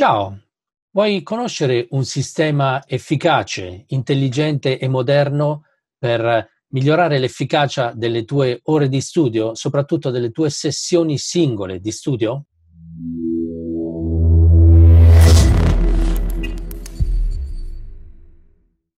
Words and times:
Ciao, 0.00 0.42
vuoi 0.92 1.24
conoscere 1.24 1.88
un 1.90 2.04
sistema 2.04 2.86
efficace, 2.86 3.82
intelligente 3.88 4.78
e 4.78 4.86
moderno 4.86 5.64
per 5.98 6.48
migliorare 6.68 7.18
l'efficacia 7.18 7.90
delle 7.96 8.24
tue 8.24 8.60
ore 8.66 8.88
di 8.88 9.00
studio, 9.00 9.56
soprattutto 9.56 10.10
delle 10.10 10.30
tue 10.30 10.50
sessioni 10.50 11.18
singole 11.18 11.80
di 11.80 11.90
studio? 11.90 12.44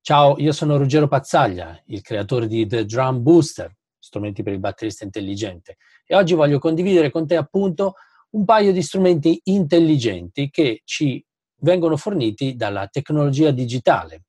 Ciao, 0.02 0.36
io 0.36 0.52
sono 0.52 0.76
Ruggero 0.76 1.08
Pazzaglia, 1.08 1.82
il 1.86 2.02
creatore 2.02 2.46
di 2.46 2.66
The 2.66 2.84
Drum 2.84 3.22
Booster, 3.22 3.74
strumenti 3.98 4.42
per 4.42 4.52
il 4.52 4.60
batterista 4.60 5.04
intelligente, 5.04 5.78
e 6.04 6.14
oggi 6.14 6.34
voglio 6.34 6.58
condividere 6.58 7.10
con 7.10 7.26
te 7.26 7.36
appunto 7.36 7.94
un 8.30 8.44
paio 8.44 8.72
di 8.72 8.82
strumenti 8.82 9.40
intelligenti 9.44 10.50
che 10.50 10.82
ci 10.84 11.24
vengono 11.60 11.96
forniti 11.96 12.56
dalla 12.56 12.86
tecnologia 12.86 13.50
digitale. 13.50 14.24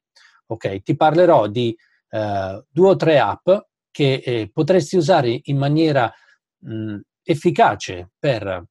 Ok, 0.47 0.81
ti 0.81 0.95
parlerò 0.95 1.47
di 1.47 1.75
eh, 2.09 2.63
due 2.69 2.89
o 2.89 2.95
tre 2.95 3.19
app 3.19 3.49
che 3.89 4.21
eh, 4.23 4.49
potresti 4.51 4.97
usare 4.97 5.39
in 5.43 5.57
maniera 5.57 6.11
mh, 6.59 6.97
efficace 7.23 8.11
per 8.17 8.65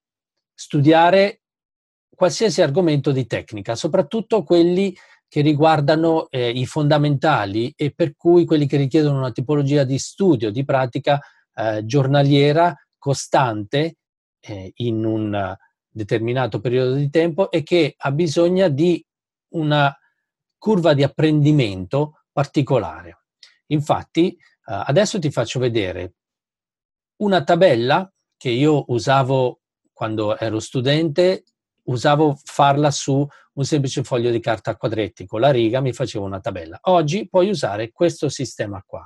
studiare 0.54 1.42
qualsiasi 2.14 2.60
argomento 2.60 3.12
di 3.12 3.26
tecnica, 3.26 3.74
soprattutto 3.74 4.42
quelli 4.42 4.94
che 5.26 5.40
riguardano 5.40 6.28
eh, 6.28 6.50
i 6.50 6.66
fondamentali 6.66 7.72
e 7.76 7.92
per 7.94 8.14
cui 8.16 8.44
quelli 8.44 8.66
che 8.66 8.76
richiedono 8.76 9.18
una 9.18 9.32
tipologia 9.32 9.84
di 9.84 9.98
studio, 9.98 10.50
di 10.50 10.64
pratica 10.64 11.18
eh, 11.54 11.84
giornaliera, 11.86 12.74
costante 12.98 13.99
eh, 14.40 14.72
in 14.76 15.04
un 15.04 15.56
determinato 15.88 16.60
periodo 16.60 16.94
di 16.94 17.10
tempo 17.10 17.50
e 17.50 17.62
che 17.62 17.94
ha 17.96 18.12
bisogno 18.12 18.68
di 18.68 19.04
una 19.54 19.94
curva 20.56 20.94
di 20.94 21.02
apprendimento 21.02 22.22
particolare. 22.32 23.24
Infatti, 23.66 24.32
eh, 24.32 24.38
adesso 24.64 25.18
ti 25.18 25.30
faccio 25.30 25.58
vedere 25.58 26.14
una 27.16 27.42
tabella 27.44 28.10
che 28.36 28.50
io 28.50 28.84
usavo 28.88 29.60
quando 29.92 30.38
ero 30.38 30.60
studente, 30.60 31.44
usavo 31.84 32.38
farla 32.42 32.90
su 32.90 33.26
un 33.52 33.64
semplice 33.64 34.02
foglio 34.02 34.30
di 34.30 34.40
carta 34.40 34.70
a 34.70 34.76
quadretti, 34.76 35.26
con 35.26 35.40
la 35.40 35.50
riga 35.50 35.80
mi 35.80 35.92
facevo 35.92 36.24
una 36.24 36.40
tabella. 36.40 36.78
Oggi 36.84 37.28
puoi 37.28 37.50
usare 37.50 37.90
questo 37.90 38.28
sistema 38.30 38.82
qua. 38.82 39.04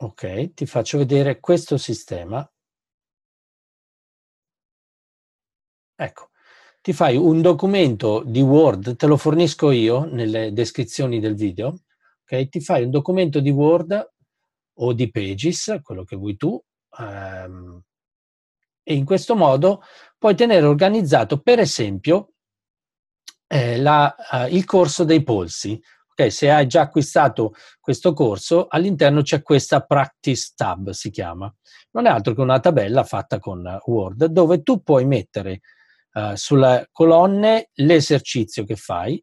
Ok, 0.00 0.52
ti 0.54 0.66
faccio 0.66 0.98
vedere 0.98 1.40
questo 1.40 1.78
sistema 1.78 2.46
Ecco, 6.00 6.30
ti 6.80 6.92
fai 6.92 7.16
un 7.16 7.42
documento 7.42 8.22
di 8.24 8.40
Word, 8.40 8.94
te 8.94 9.06
lo 9.08 9.16
fornisco 9.16 9.72
io 9.72 10.04
nelle 10.04 10.52
descrizioni 10.52 11.18
del 11.18 11.34
video, 11.34 11.80
ok? 12.22 12.48
Ti 12.48 12.60
fai 12.60 12.84
un 12.84 12.90
documento 12.90 13.40
di 13.40 13.50
Word 13.50 14.12
o 14.74 14.92
di 14.92 15.10
Pages, 15.10 15.80
quello 15.82 16.04
che 16.04 16.14
vuoi 16.14 16.36
tu, 16.36 16.62
ehm, 17.00 17.82
e 18.84 18.94
in 18.94 19.04
questo 19.04 19.34
modo 19.34 19.82
puoi 20.16 20.36
tenere 20.36 20.66
organizzato, 20.66 21.40
per 21.40 21.58
esempio, 21.58 22.34
eh, 23.48 23.76
la, 23.78 24.14
eh, 24.46 24.54
il 24.54 24.64
corso 24.64 25.02
dei 25.02 25.24
polsi. 25.24 25.82
Okay, 26.12 26.30
se 26.30 26.50
hai 26.50 26.68
già 26.68 26.82
acquistato 26.82 27.54
questo 27.80 28.12
corso, 28.12 28.68
all'interno 28.68 29.22
c'è 29.22 29.42
questa 29.42 29.80
Practice 29.80 30.52
Tab, 30.54 30.90
si 30.90 31.10
chiama. 31.10 31.52
Non 31.92 32.06
è 32.06 32.08
altro 32.08 32.34
che 32.34 32.40
una 32.40 32.60
tabella 32.60 33.02
fatta 33.02 33.40
con 33.40 33.78
Word, 33.84 34.26
dove 34.26 34.62
tu 34.62 34.82
puoi 34.82 35.04
mettere 35.04 35.60
uh, 36.18 36.34
sulle 36.34 36.88
colonne 36.92 37.70
l'esercizio 37.74 38.64
che 38.64 38.76
fai, 38.76 39.22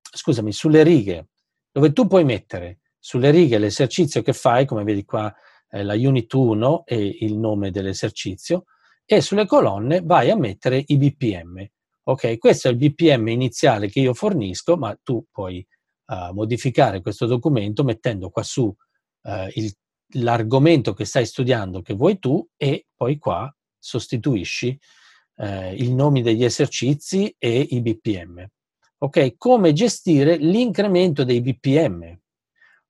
scusami, 0.00 0.52
sulle 0.52 0.82
righe, 0.82 1.28
dove 1.70 1.92
tu 1.92 2.06
puoi 2.06 2.24
mettere 2.24 2.80
sulle 2.98 3.30
righe 3.30 3.58
l'esercizio 3.58 4.22
che 4.22 4.32
fai, 4.32 4.64
come 4.64 4.84
vedi 4.84 5.04
qua 5.04 5.34
eh, 5.70 5.82
la 5.82 5.94
unit 5.94 6.32
1 6.32 6.84
e 6.86 7.16
il 7.20 7.36
nome 7.36 7.70
dell'esercizio, 7.70 8.64
e 9.04 9.20
sulle 9.20 9.46
colonne 9.46 10.00
vai 10.02 10.30
a 10.30 10.36
mettere 10.36 10.82
i 10.86 10.96
BPM. 10.96 11.66
Ok, 12.04 12.38
questo 12.38 12.68
è 12.68 12.70
il 12.70 12.76
BPM 12.76 13.28
iniziale 13.28 13.88
che 13.88 14.00
io 14.00 14.14
fornisco, 14.14 14.76
ma 14.76 14.96
tu 15.02 15.24
puoi 15.30 15.64
uh, 16.06 16.32
modificare 16.32 17.00
questo 17.00 17.26
documento 17.26 17.84
mettendo 17.84 18.30
qua 18.30 18.42
su 18.42 18.64
uh, 18.64 19.30
il, 19.54 19.72
l'argomento 20.14 20.92
che 20.94 21.04
stai 21.04 21.26
studiando 21.26 21.80
che 21.80 21.94
vuoi 21.94 22.18
tu 22.18 22.46
e 22.56 22.86
poi 22.94 23.18
qua 23.18 23.52
sostituisci 23.78 24.78
eh, 25.42 25.74
i 25.74 25.92
nomi 25.92 26.22
degli 26.22 26.44
esercizi 26.44 27.34
e 27.36 27.58
i 27.70 27.80
BPM. 27.80 28.46
Ok, 28.98 29.34
come 29.36 29.72
gestire 29.72 30.36
l'incremento 30.36 31.24
dei 31.24 31.40
BPM? 31.40 32.16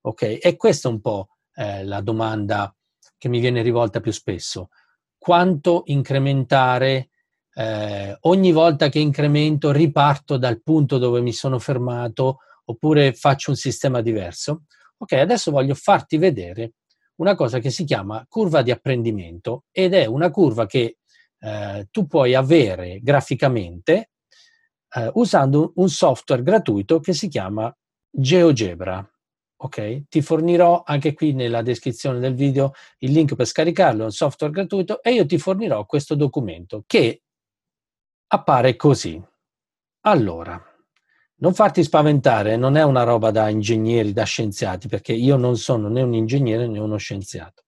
Ok, 0.02 0.38
e 0.42 0.56
questa 0.56 0.88
è 0.88 0.92
un 0.92 1.00
po' 1.00 1.28
eh, 1.54 1.82
la 1.84 2.02
domanda 2.02 2.74
che 3.16 3.28
mi 3.28 3.40
viene 3.40 3.62
rivolta 3.62 4.00
più 4.00 4.12
spesso. 4.12 4.68
Quanto 5.16 5.84
incrementare 5.86 7.08
eh, 7.54 8.16
ogni 8.22 8.52
volta 8.52 8.90
che 8.90 8.98
incremento 8.98 9.72
riparto 9.72 10.36
dal 10.36 10.62
punto 10.62 10.98
dove 10.98 11.22
mi 11.22 11.32
sono 11.32 11.58
fermato 11.58 12.40
oppure 12.66 13.14
faccio 13.14 13.50
un 13.50 13.56
sistema 13.56 14.02
diverso? 14.02 14.64
Ok, 14.98 15.12
adesso 15.12 15.50
voglio 15.50 15.74
farti 15.74 16.18
vedere 16.18 16.74
una 17.16 17.34
cosa 17.34 17.60
che 17.60 17.70
si 17.70 17.84
chiama 17.84 18.24
curva 18.28 18.60
di 18.60 18.70
apprendimento 18.70 19.64
ed 19.70 19.94
è 19.94 20.04
una 20.04 20.30
curva 20.30 20.66
che 20.66 20.98
eh, 21.42 21.88
tu 21.90 22.06
puoi 22.06 22.34
avere 22.34 23.00
graficamente 23.02 24.10
eh, 24.94 25.10
usando 25.14 25.72
un 25.76 25.88
software 25.88 26.42
gratuito 26.42 27.00
che 27.00 27.12
si 27.12 27.28
chiama 27.28 27.74
GeoGebra. 28.10 29.06
Ok? 29.64 30.08
Ti 30.08 30.22
fornirò 30.22 30.82
anche 30.84 31.14
qui 31.14 31.32
nella 31.32 31.62
descrizione 31.62 32.18
del 32.18 32.34
video 32.34 32.72
il 32.98 33.12
link 33.12 33.34
per 33.34 33.46
scaricarlo, 33.46 34.02
è 34.02 34.04
un 34.06 34.12
software 34.12 34.52
gratuito 34.52 35.02
e 35.02 35.12
io 35.12 35.26
ti 35.26 35.38
fornirò 35.38 35.84
questo 35.86 36.14
documento 36.14 36.84
che 36.86 37.22
appare 38.28 38.76
così. 38.76 39.22
Allora, 40.04 40.60
non 41.36 41.54
farti 41.54 41.82
spaventare, 41.82 42.56
non 42.56 42.76
è 42.76 42.82
una 42.82 43.02
roba 43.02 43.30
da 43.30 43.48
ingegneri, 43.48 44.12
da 44.12 44.24
scienziati, 44.24 44.88
perché 44.88 45.12
io 45.12 45.36
non 45.36 45.56
sono 45.56 45.88
né 45.88 46.02
un 46.02 46.14
ingegnere 46.14 46.66
né 46.66 46.78
uno 46.78 46.96
scienziato. 46.96 47.64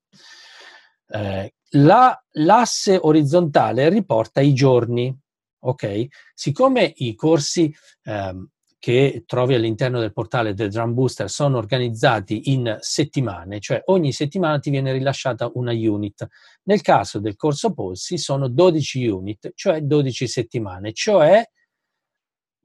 Eh, 1.07 1.55
la, 1.77 2.25
l'asse 2.33 2.99
orizzontale 3.01 3.89
riporta 3.89 4.41
i 4.41 4.53
giorni, 4.53 5.17
ok? 5.61 6.07
Siccome 6.35 6.93
i 6.97 7.15
corsi 7.15 7.73
ehm, 8.05 8.49
che 8.85 9.25
trovi 9.27 9.55
all'interno 9.55 9.99
del 9.99 10.13
portale 10.13 10.53
del 10.53 10.71
Drum 10.71 10.93
Booster 10.93 11.31
sono 11.31 11.57
organizzati 11.57 12.53
in 12.53 12.77
settimane, 12.81 13.59
cioè 13.59 13.81
ogni 13.87 14.13
settimana 14.13 14.59
ti 14.59 14.69
viene 14.69 14.93
rilasciata 14.93 15.51
una 15.55 15.73
unit. 15.73 16.27
Nel 16.65 16.83
caso 16.83 17.19
del 17.19 17.35
corso 17.35 17.73
Polsi 17.73 18.19
sono 18.19 18.47
12 18.47 19.07
unit, 19.07 19.53
cioè 19.55 19.81
12 19.81 20.29
settimane, 20.29 20.93
cioè 20.93 21.43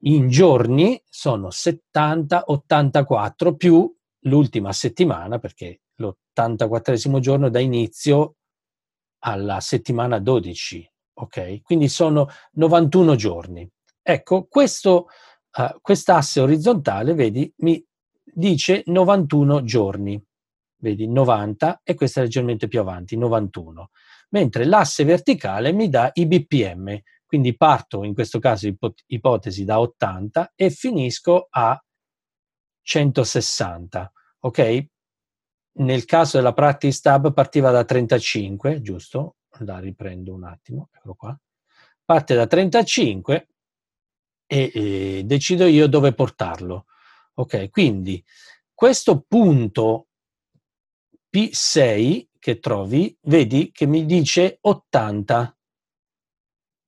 in 0.02 0.28
giorni 0.28 1.02
sono 1.08 1.48
70-84 1.48 3.56
più 3.56 3.90
l'ultima 4.24 4.74
settimana, 4.74 5.38
perché 5.38 5.80
l'84 6.34 7.18
giorno 7.18 7.48
da 7.48 7.58
inizio 7.58 8.36
alla 9.20 9.60
settimana 9.60 10.18
12, 10.18 10.90
ok? 11.14 11.62
Quindi 11.62 11.88
sono 11.88 12.28
91 12.52 13.14
giorni. 13.16 13.68
Ecco, 14.02 14.46
questo, 14.46 15.08
uh, 15.58 15.80
quest'asse 15.80 16.40
orizzontale, 16.40 17.14
vedi, 17.14 17.52
mi 17.58 17.84
dice 18.24 18.82
91 18.86 19.62
giorni. 19.64 20.22
Vedi, 20.82 21.06
90 21.06 21.82
e 21.84 21.94
questa 21.94 22.20
è 22.20 22.22
leggermente 22.24 22.66
più 22.66 22.80
avanti, 22.80 23.16
91. 23.16 23.90
Mentre 24.30 24.64
l'asse 24.64 25.04
verticale 25.04 25.72
mi 25.72 25.90
dà 25.90 26.10
i 26.14 26.26
BPM, 26.26 26.98
quindi 27.26 27.54
parto 27.54 28.02
in 28.02 28.14
questo 28.14 28.38
caso 28.38 28.66
ipot- 28.66 29.02
ipotesi 29.06 29.64
da 29.64 29.78
80 29.78 30.52
e 30.56 30.70
finisco 30.70 31.48
a 31.50 31.78
160. 32.82 34.12
Ok? 34.40 34.86
Nel 35.80 36.04
caso 36.04 36.36
della 36.36 36.52
practice 36.52 37.00
tab 37.00 37.32
partiva 37.32 37.70
da 37.70 37.84
35, 37.84 38.80
giusto? 38.80 39.36
La 39.60 39.78
riprendo 39.78 40.32
un 40.32 40.44
attimo, 40.44 40.88
eccolo 40.92 41.14
qua. 41.14 41.40
Parte 42.04 42.34
da 42.34 42.46
35 42.46 43.48
e, 44.46 44.70
e 44.74 45.22
decido 45.24 45.66
io 45.66 45.86
dove 45.86 46.12
portarlo. 46.12 46.86
Ok, 47.34 47.70
quindi 47.70 48.22
questo 48.74 49.24
punto 49.26 50.08
P6 51.34 52.28
che 52.38 52.58
trovi, 52.58 53.16
vedi 53.22 53.70
che 53.70 53.86
mi 53.86 54.04
dice 54.04 54.58
80. 54.60 55.54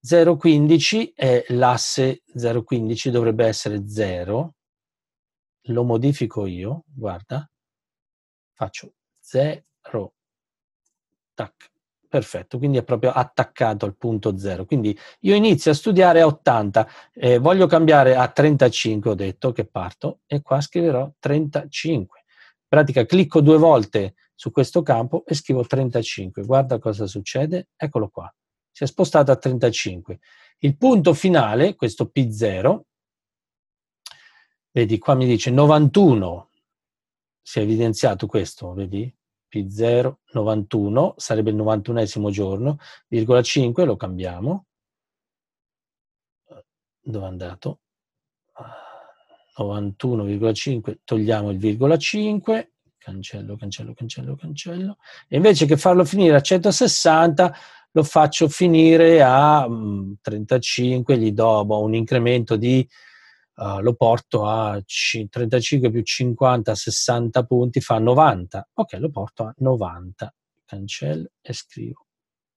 0,15 0.04 1.12
è 1.14 1.44
l'asse 1.50 2.22
0,15, 2.36 3.08
dovrebbe 3.08 3.46
essere 3.46 3.88
0. 3.88 4.54
Lo 5.66 5.84
modifico 5.84 6.46
io, 6.46 6.82
guarda 6.92 7.51
faccio 8.62 8.92
0, 9.18 10.14
tac, 11.34 11.70
perfetto, 12.06 12.58
quindi 12.58 12.78
è 12.78 12.84
proprio 12.84 13.10
attaccato 13.10 13.86
al 13.86 13.96
punto 13.96 14.38
zero. 14.38 14.64
Quindi 14.66 14.96
io 15.20 15.34
inizio 15.34 15.72
a 15.72 15.74
studiare 15.74 16.20
a 16.20 16.26
80, 16.26 16.88
eh, 17.14 17.38
voglio 17.38 17.66
cambiare 17.66 18.14
a 18.14 18.28
35, 18.28 19.10
ho 19.10 19.14
detto 19.14 19.50
che 19.50 19.64
parto, 19.64 20.20
e 20.26 20.42
qua 20.42 20.60
scriverò 20.60 21.10
35. 21.18 22.20
In 22.20 22.68
pratica 22.68 23.04
clicco 23.04 23.40
due 23.40 23.58
volte 23.58 24.14
su 24.34 24.52
questo 24.52 24.82
campo 24.82 25.24
e 25.26 25.34
scrivo 25.34 25.66
35. 25.66 26.44
Guarda 26.44 26.78
cosa 26.78 27.08
succede, 27.08 27.70
eccolo 27.74 28.10
qua, 28.10 28.32
si 28.70 28.84
è 28.84 28.86
spostato 28.86 29.32
a 29.32 29.36
35. 29.36 30.20
Il 30.58 30.76
punto 30.76 31.14
finale, 31.14 31.74
questo 31.74 32.12
P0, 32.14 32.80
vedi 34.70 34.98
qua 34.98 35.14
mi 35.14 35.26
dice 35.26 35.50
91, 35.50 36.50
si 37.42 37.58
è 37.58 37.62
evidenziato 37.62 38.26
questo, 38.26 38.72
vedi? 38.72 39.12
P0, 39.52 40.14
91, 40.32 41.14
sarebbe 41.18 41.50
il 41.50 41.56
91esimo 41.56 42.30
giorno, 42.30 42.78
virgola 43.08 43.42
5, 43.42 43.84
lo 43.84 43.96
cambiamo. 43.96 44.66
Dove 47.04 47.24
è 47.26 47.28
andato? 47.28 47.80
91,5, 49.58 50.98
togliamo 51.04 51.50
il 51.50 51.58
virgola 51.58 51.98
5, 51.98 52.72
cancello, 52.96 53.56
cancello, 53.56 53.92
cancello, 53.92 54.36
cancello, 54.36 54.96
e 55.28 55.36
invece 55.36 55.66
che 55.66 55.76
farlo 55.76 56.04
finire 56.04 56.36
a 56.36 56.40
160, 56.40 57.54
lo 57.90 58.02
faccio 58.04 58.48
finire 58.48 59.22
a 59.22 59.68
35, 60.20 61.16
mm, 61.16 61.20
gli 61.20 61.32
do 61.32 61.64
boh, 61.66 61.82
un 61.82 61.94
incremento 61.94 62.56
di 62.56 62.88
uh, 63.56 63.80
lo 63.80 63.94
porto 63.94 64.46
a 64.46 64.80
c- 64.84 65.26
35 65.28 65.90
più 65.90 66.02
50, 66.02 66.74
60 66.74 67.44
punti, 67.44 67.80
fa 67.80 67.98
90. 67.98 68.70
Ok, 68.74 68.92
lo 68.94 69.10
porto 69.10 69.44
a 69.44 69.54
90. 69.58 70.34
Cancello 70.64 71.30
e 71.40 71.52
scrivo. 71.52 72.06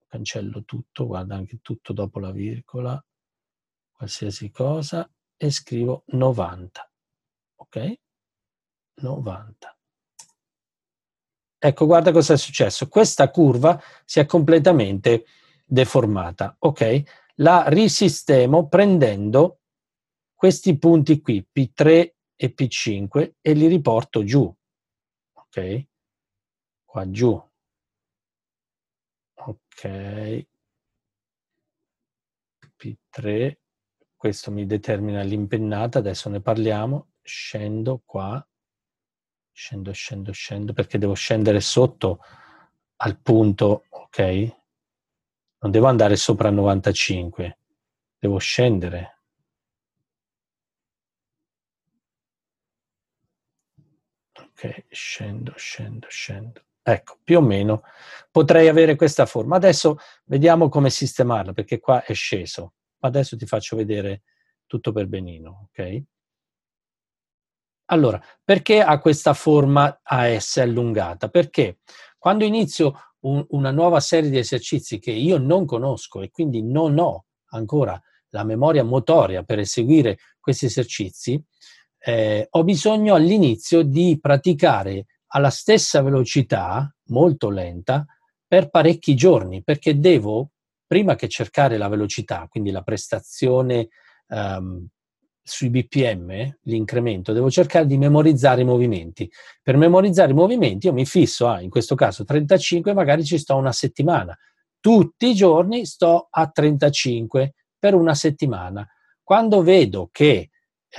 Cancello 0.08 0.64
tutto, 0.64 1.08
guarda 1.08 1.36
anche 1.36 1.60
tutto 1.62 1.92
dopo 1.92 2.20
la 2.20 2.32
virgola, 2.32 3.04
qualsiasi 3.92 4.50
cosa, 4.52 5.10
e 5.38 5.52
scrivo 5.52 6.04
90. 6.08 6.92
Ok? 7.56 7.94
90. 9.02 9.78
Ecco, 11.58 11.86
guarda 11.86 12.12
cosa 12.12 12.34
è 12.34 12.38
successo. 12.38 12.88
Questa 12.88 13.30
curva 13.32 13.82
si 14.06 14.20
è 14.20 14.26
completamente 14.26 15.26
deformata. 15.66 16.56
Ok? 16.60 17.04
La 17.36 17.66
risistemo 17.68 18.68
prendendo 18.68 19.62
questi 20.36 20.78
punti 20.78 21.22
qui, 21.22 21.48
P3 21.52 22.14
e 22.36 22.54
P5, 22.54 23.36
e 23.42 23.54
li 23.54 23.68
riporto 23.68 24.24
giù. 24.24 24.54
Ok? 25.34 25.86
Qua 26.84 27.10
giù. 27.10 27.42
Ok. 29.34 30.48
P3, 32.78 33.58
questo 34.16 34.52
mi 34.52 34.66
determina 34.66 35.22
l'impennata, 35.22 36.00
adesso 36.00 36.30
ne 36.30 36.42
parliamo. 36.42 37.14
Scendo 37.22 38.02
qua, 38.06 38.46
scendo, 39.52 39.92
scendo, 39.94 40.32
scendo, 40.32 40.74
perché 40.74 40.98
devo 40.98 41.14
scendere 41.14 41.60
sotto 41.62 42.20
al 42.98 43.20
punto, 43.20 43.86
ok? 43.90 44.20
Non 45.60 45.72
devo 45.72 45.88
andare 45.88 46.18
sopra 46.18 46.52
95, 46.52 47.58
devo 48.20 48.38
scendere 48.38 49.15
Ok, 54.58 54.86
scendo, 54.88 55.52
scendo, 55.58 56.08
scendo. 56.10 56.62
Ecco, 56.82 57.18
più 57.22 57.40
o 57.40 57.42
meno 57.42 57.84
potrei 58.32 58.70
avere 58.70 58.96
questa 58.96 59.26
forma. 59.26 59.58
Adesso 59.58 59.98
vediamo 60.26 60.70
come 60.70 60.90
sistemarla, 60.90 61.52
perché 61.52 61.80
qua 61.80 62.04
è 62.06 62.14
sceso. 62.14 62.76
Adesso 63.00 63.36
ti 63.36 63.46
faccio 63.46 63.76
vedere 63.76 64.24
tutto 64.66 64.94
per 64.94 65.08
benino, 65.08 65.68
ok? 65.70 66.04
Allora, 67.88 68.24
perché 68.44 68.82
ha 68.82 68.98
questa 69.00 69.34
forma 69.34 70.00
AS 70.02 70.58
allungata? 70.58 71.28
Perché 71.28 71.80
quando 72.18 72.46
inizio 72.46 73.14
un, 73.26 73.46
una 73.50 73.72
nuova 73.72 74.00
serie 74.00 74.30
di 74.30 74.38
esercizi 74.38 75.00
che 75.00 75.12
io 75.12 75.38
non 75.38 75.66
conosco 75.66 76.22
e 76.22 76.32
quindi 76.32 76.64
non 76.64 76.98
ho 76.98 77.26
ancora 77.50 78.02
la 78.30 78.44
memoria 78.44 78.84
motoria 78.84 79.44
per 79.44 79.60
eseguire 79.60 80.18
questi 80.40 80.66
esercizi, 80.66 81.44
eh, 82.08 82.48
ho 82.52 82.64
bisogno 82.64 83.16
all'inizio 83.16 83.82
di 83.82 84.20
praticare 84.22 85.08
alla 85.30 85.50
stessa 85.50 86.04
velocità, 86.04 86.94
molto 87.08 87.50
lenta, 87.50 88.06
per 88.48 88.70
parecchi 88.70 89.16
giorni, 89.16 89.64
perché 89.64 89.98
devo, 89.98 90.52
prima 90.86 91.16
che 91.16 91.28
cercare 91.28 91.78
la 91.80 91.88
velocità, 91.88 92.46
quindi 92.48 92.70
la 92.70 92.84
prestazione 92.84 93.88
um, 94.28 94.86
sui 95.42 95.72
BPM, 95.72 96.58
l'incremento, 96.62 97.34
devo 97.34 97.50
cercare 97.50 97.88
di 97.88 97.98
memorizzare 97.98 98.62
i 98.62 98.66
movimenti. 98.66 99.30
Per 99.64 99.76
memorizzare 99.76 100.30
i 100.32 100.36
movimenti 100.36 100.86
io 100.86 100.94
mi 100.94 101.08
fisso 101.08 101.48
a, 101.48 101.60
in 101.60 101.72
questo 101.72 101.96
caso, 101.96 102.24
35, 102.24 102.94
magari 102.94 103.26
ci 103.26 103.40
sto 103.40 103.56
una 103.56 103.72
settimana. 103.72 104.38
Tutti 104.80 105.28
i 105.28 105.34
giorni 105.34 105.88
sto 105.88 106.28
a 106.30 106.48
35 106.48 107.56
per 107.80 107.96
una 107.96 108.14
settimana. 108.14 108.88
Quando 109.24 109.64
vedo 109.64 110.10
che 110.12 110.52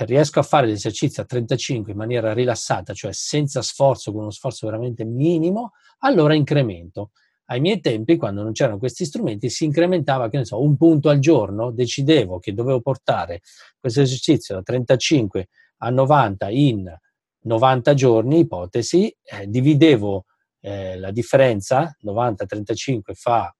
riesco 0.05 0.39
a 0.39 0.43
fare 0.43 0.67
l'esercizio 0.67 1.23
a 1.23 1.25
35 1.25 1.91
in 1.91 1.97
maniera 1.97 2.33
rilassata, 2.33 2.93
cioè 2.93 3.11
senza 3.13 3.61
sforzo, 3.61 4.11
con 4.11 4.21
uno 4.21 4.31
sforzo 4.31 4.65
veramente 4.67 5.03
minimo, 5.03 5.71
allora 5.99 6.33
incremento. 6.33 7.11
Ai 7.49 7.61
miei 7.61 7.79
tempi, 7.79 8.17
quando 8.17 8.43
non 8.43 8.51
c'erano 8.51 8.77
questi 8.77 9.05
strumenti, 9.05 9.49
si 9.49 9.63
incrementava, 9.63 10.29
che 10.29 10.37
ne 10.37 10.45
so, 10.45 10.61
un 10.61 10.75
punto 10.75 11.09
al 11.09 11.19
giorno, 11.19 11.71
decidevo 11.71 12.39
che 12.39 12.53
dovevo 12.53 12.81
portare 12.81 13.41
questo 13.79 14.01
esercizio 14.01 14.55
da 14.55 14.61
35 14.61 15.47
a 15.77 15.89
90 15.89 16.49
in 16.49 16.97
90 17.41 17.93
giorni, 17.93 18.39
ipotesi, 18.39 19.15
eh, 19.23 19.47
dividevo 19.47 20.25
eh, 20.59 20.97
la 20.97 21.11
differenza, 21.11 21.95
90-35 22.03 23.13
fa 23.13 23.55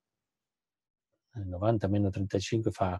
90 1.46 1.86
eh, 1.86 1.90
meno 1.90 2.10
35 2.10 2.72
fa 2.72 3.00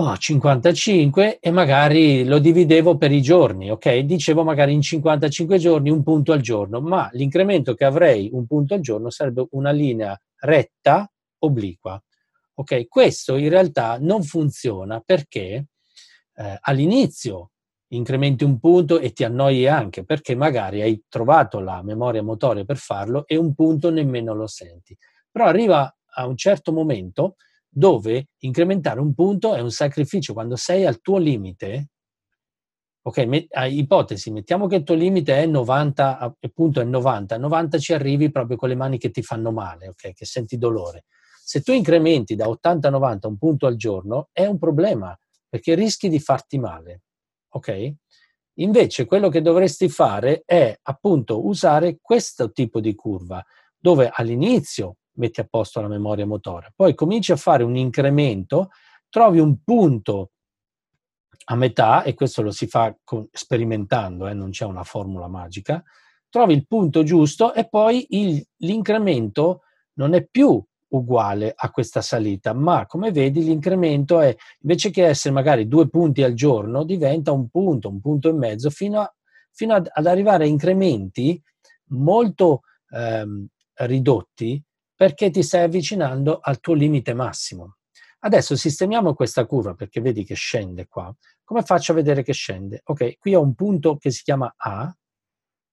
oh, 0.00 0.16
55 0.16 1.38
e 1.40 1.50
magari 1.50 2.24
lo 2.24 2.38
dividevo 2.38 2.96
per 2.96 3.10
i 3.10 3.20
giorni, 3.20 3.70
ok? 3.70 3.98
Dicevo 3.98 4.44
magari 4.44 4.72
in 4.72 4.80
55 4.80 5.58
giorni 5.58 5.90
un 5.90 6.04
punto 6.04 6.32
al 6.32 6.40
giorno, 6.40 6.80
ma 6.80 7.08
l'incremento 7.12 7.74
che 7.74 7.84
avrei 7.84 8.30
un 8.32 8.46
punto 8.46 8.74
al 8.74 8.80
giorno 8.80 9.10
sarebbe 9.10 9.46
una 9.50 9.72
linea 9.72 10.18
retta 10.40 11.10
obliqua. 11.40 12.00
Ok, 12.54 12.86
questo 12.86 13.36
in 13.36 13.48
realtà 13.48 13.98
non 14.00 14.22
funziona 14.22 15.00
perché 15.04 15.66
eh, 16.34 16.58
all'inizio 16.60 17.50
incrementi 17.88 18.44
un 18.44 18.60
punto 18.60 19.00
e 19.00 19.12
ti 19.12 19.24
annoi 19.24 19.66
anche 19.66 20.04
perché 20.04 20.36
magari 20.36 20.80
hai 20.80 21.02
trovato 21.08 21.58
la 21.58 21.82
memoria 21.82 22.22
motoria 22.22 22.64
per 22.64 22.76
farlo 22.76 23.26
e 23.26 23.36
un 23.36 23.52
punto 23.54 23.90
nemmeno 23.90 24.34
lo 24.34 24.46
senti. 24.46 24.96
Però 25.30 25.46
arriva 25.46 25.92
a 26.14 26.26
un 26.26 26.36
certo 26.36 26.72
momento 26.72 27.36
dove 27.68 28.28
incrementare 28.38 29.00
un 29.00 29.14
punto 29.14 29.54
è 29.54 29.60
un 29.60 29.70
sacrificio 29.70 30.32
quando 30.32 30.56
sei 30.56 30.86
al 30.86 31.00
tuo 31.00 31.18
limite. 31.18 31.90
Ok, 33.02 33.18
met- 33.26 33.48
ipotesi, 33.70 34.30
mettiamo 34.30 34.66
che 34.66 34.76
il 34.76 34.82
tuo 34.82 34.94
limite 34.94 35.36
è 35.36 35.46
90, 35.46 36.36
il 36.40 36.52
punto 36.52 36.80
è 36.80 36.84
90, 36.84 37.38
90 37.38 37.78
ci 37.78 37.94
arrivi 37.94 38.30
proprio 38.30 38.56
con 38.56 38.68
le 38.68 38.74
mani 38.74 38.98
che 38.98 39.10
ti 39.10 39.22
fanno 39.22 39.50
male, 39.50 39.88
ok, 39.88 40.12
che 40.12 40.24
senti 40.26 40.58
dolore. 40.58 41.04
Se 41.42 41.62
tu 41.62 41.72
incrementi 41.72 42.34
da 42.34 42.48
80 42.48 42.88
a 42.88 42.90
90 42.90 43.28
un 43.28 43.38
punto 43.38 43.66
al 43.66 43.76
giorno, 43.76 44.28
è 44.32 44.44
un 44.44 44.58
problema, 44.58 45.18
perché 45.48 45.74
rischi 45.74 46.10
di 46.10 46.20
farti 46.20 46.58
male, 46.58 47.02
ok? 47.50 47.94
Invece 48.58 49.06
quello 49.06 49.28
che 49.28 49.40
dovresti 49.40 49.88
fare 49.88 50.42
è 50.44 50.76
appunto 50.82 51.46
usare 51.46 51.98
questo 52.02 52.50
tipo 52.50 52.80
di 52.80 52.94
curva, 52.94 53.42
dove 53.78 54.10
all'inizio 54.12 54.96
metti 55.18 55.40
a 55.40 55.46
posto 55.48 55.80
la 55.80 55.88
memoria 55.88 56.26
motoria. 56.26 56.72
Poi 56.74 56.94
cominci 56.94 57.32
a 57.32 57.36
fare 57.36 57.62
un 57.62 57.76
incremento, 57.76 58.70
trovi 59.08 59.38
un 59.38 59.62
punto 59.62 60.30
a 61.50 61.56
metà, 61.56 62.02
e 62.02 62.14
questo 62.14 62.42
lo 62.42 62.50
si 62.50 62.66
fa 62.66 62.94
con, 63.04 63.26
sperimentando, 63.30 64.26
eh, 64.26 64.34
non 64.34 64.50
c'è 64.50 64.64
una 64.64 64.84
formula 64.84 65.28
magica, 65.28 65.82
trovi 66.28 66.54
il 66.54 66.66
punto 66.66 67.02
giusto 67.02 67.54
e 67.54 67.68
poi 67.68 68.06
il, 68.10 68.44
l'incremento 68.58 69.62
non 69.94 70.14
è 70.14 70.26
più 70.26 70.62
uguale 70.90 71.52
a 71.54 71.70
questa 71.70 72.00
salita, 72.00 72.52
ma 72.52 72.86
come 72.86 73.12
vedi 73.12 73.42
l'incremento 73.42 74.20
è, 74.20 74.34
invece 74.60 74.90
che 74.90 75.06
essere 75.06 75.34
magari 75.34 75.68
due 75.68 75.88
punti 75.88 76.22
al 76.22 76.34
giorno, 76.34 76.84
diventa 76.84 77.32
un 77.32 77.48
punto, 77.48 77.88
un 77.88 78.00
punto 78.00 78.28
e 78.28 78.32
mezzo, 78.32 78.70
fino, 78.70 79.00
a, 79.00 79.14
fino 79.52 79.74
ad, 79.74 79.88
ad, 79.90 80.06
arrivare 80.06 80.44
a 80.44 80.48
incrementi 80.48 81.40
molto 81.90 82.62
ehm, 82.90 83.46
ridotti 83.74 84.62
perché 84.98 85.30
ti 85.30 85.44
stai 85.44 85.62
avvicinando 85.62 86.40
al 86.42 86.58
tuo 86.58 86.74
limite 86.74 87.14
massimo. 87.14 87.76
Adesso 88.18 88.56
sistemiamo 88.56 89.14
questa 89.14 89.46
curva 89.46 89.74
perché 89.74 90.00
vedi 90.00 90.24
che 90.24 90.34
scende 90.34 90.88
qua. 90.88 91.14
Come 91.44 91.62
faccio 91.62 91.92
a 91.92 91.94
vedere 91.94 92.24
che 92.24 92.32
scende? 92.32 92.80
Ok, 92.82 93.16
qui 93.16 93.36
ho 93.36 93.40
un 93.40 93.54
punto 93.54 93.96
che 93.96 94.10
si 94.10 94.24
chiama 94.24 94.52
A. 94.56 94.92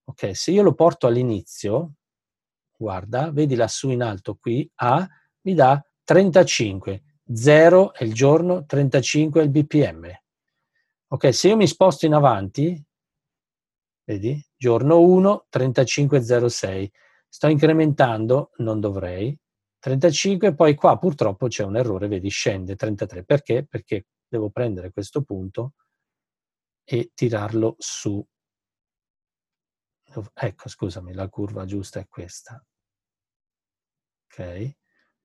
Ok, 0.04 0.36
se 0.36 0.52
io 0.52 0.62
lo 0.62 0.74
porto 0.74 1.08
all'inizio, 1.08 1.94
guarda, 2.78 3.32
vedi 3.32 3.56
lassù 3.56 3.90
in 3.90 4.04
alto 4.04 4.36
qui, 4.36 4.70
A, 4.76 5.04
mi 5.40 5.54
dà 5.54 5.84
35. 6.04 7.02
0 7.34 7.94
è 7.94 8.04
il 8.04 8.14
giorno, 8.14 8.64
35 8.64 9.40
è 9.40 9.44
il 9.44 9.50
BPM. 9.50 10.08
Ok, 11.08 11.34
se 11.34 11.48
io 11.48 11.56
mi 11.56 11.66
sposto 11.66 12.06
in 12.06 12.14
avanti, 12.14 12.80
vedi, 14.04 14.40
giorno 14.56 15.00
1, 15.00 15.46
35,06. 15.50 16.90
Sto 17.28 17.48
incrementando, 17.48 18.52
non 18.56 18.80
dovrei, 18.80 19.38
35, 19.78 20.54
poi 20.54 20.74
qua 20.74 20.98
purtroppo 20.98 21.46
c'è 21.46 21.62
un 21.62 21.76
errore, 21.76 22.08
vedi, 22.08 22.28
scende 22.28 22.74
33. 22.74 23.24
Perché? 23.24 23.64
Perché 23.64 24.06
devo 24.26 24.50
prendere 24.50 24.90
questo 24.90 25.22
punto 25.22 25.74
e 26.82 27.12
tirarlo 27.14 27.76
su. 27.78 28.24
Ecco, 30.34 30.68
scusami, 30.68 31.12
la 31.12 31.28
curva 31.28 31.64
giusta 31.64 32.00
è 32.00 32.08
questa. 32.08 32.64
Ok? 34.24 34.76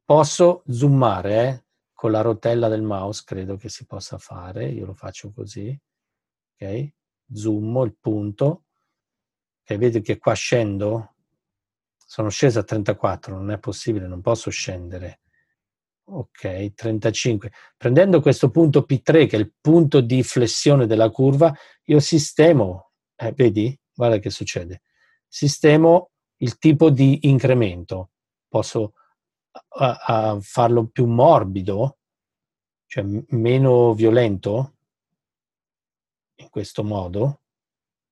Posso 0.04 0.64
zoomare, 0.68 1.48
eh? 1.48 1.66
Con 1.94 2.12
la 2.12 2.22
rotella 2.22 2.68
del 2.68 2.82
mouse 2.84 3.24
credo 3.26 3.56
che 3.58 3.70
si 3.70 3.86
possa 3.86 4.18
fare, 4.18 4.70
io 4.70 4.86
lo 4.86 4.94
faccio 4.94 5.32
così. 5.32 5.76
Ok? 6.54 6.94
Zoom 7.34 7.82
il 7.84 7.96
punto. 8.00 8.66
Ok, 9.64 9.78
vedi 9.78 10.02
che 10.02 10.18
qua 10.18 10.34
scendo? 10.34 11.16
Sono 12.12 12.28
sceso 12.28 12.60
a 12.60 12.64
34, 12.64 13.38
non 13.38 13.52
è 13.52 13.58
possibile, 13.58 14.06
non 14.06 14.20
posso 14.20 14.50
scendere. 14.50 15.22
Ok, 16.10 16.74
35. 16.74 17.54
Prendendo 17.78 18.20
questo 18.20 18.52
punto 18.52 18.82
P3, 18.86 19.28
che 19.28 19.38
è 19.38 19.40
il 19.40 19.54
punto 19.62 20.02
di 20.02 20.22
flessione 20.22 20.88
della 20.88 21.10
curva, 21.10 21.56
io 21.86 22.02
sistemo, 22.02 22.92
eh, 23.16 23.32
vedi? 23.32 23.80
Guarda 23.94 24.18
che 24.18 24.30
succede. 24.30 24.82
Sistemo 25.26 26.10
il 26.40 26.58
tipo 26.58 26.90
di 26.90 27.30
incremento. 27.30 28.10
Posso 28.50 28.92
a, 29.78 29.98
a 30.06 30.38
farlo 30.42 30.88
più 30.88 31.06
morbido, 31.06 32.00
cioè 32.88 33.06
meno 33.30 33.94
violento, 33.94 34.76
in 36.36 36.50
questo 36.50 36.84
modo, 36.84 37.44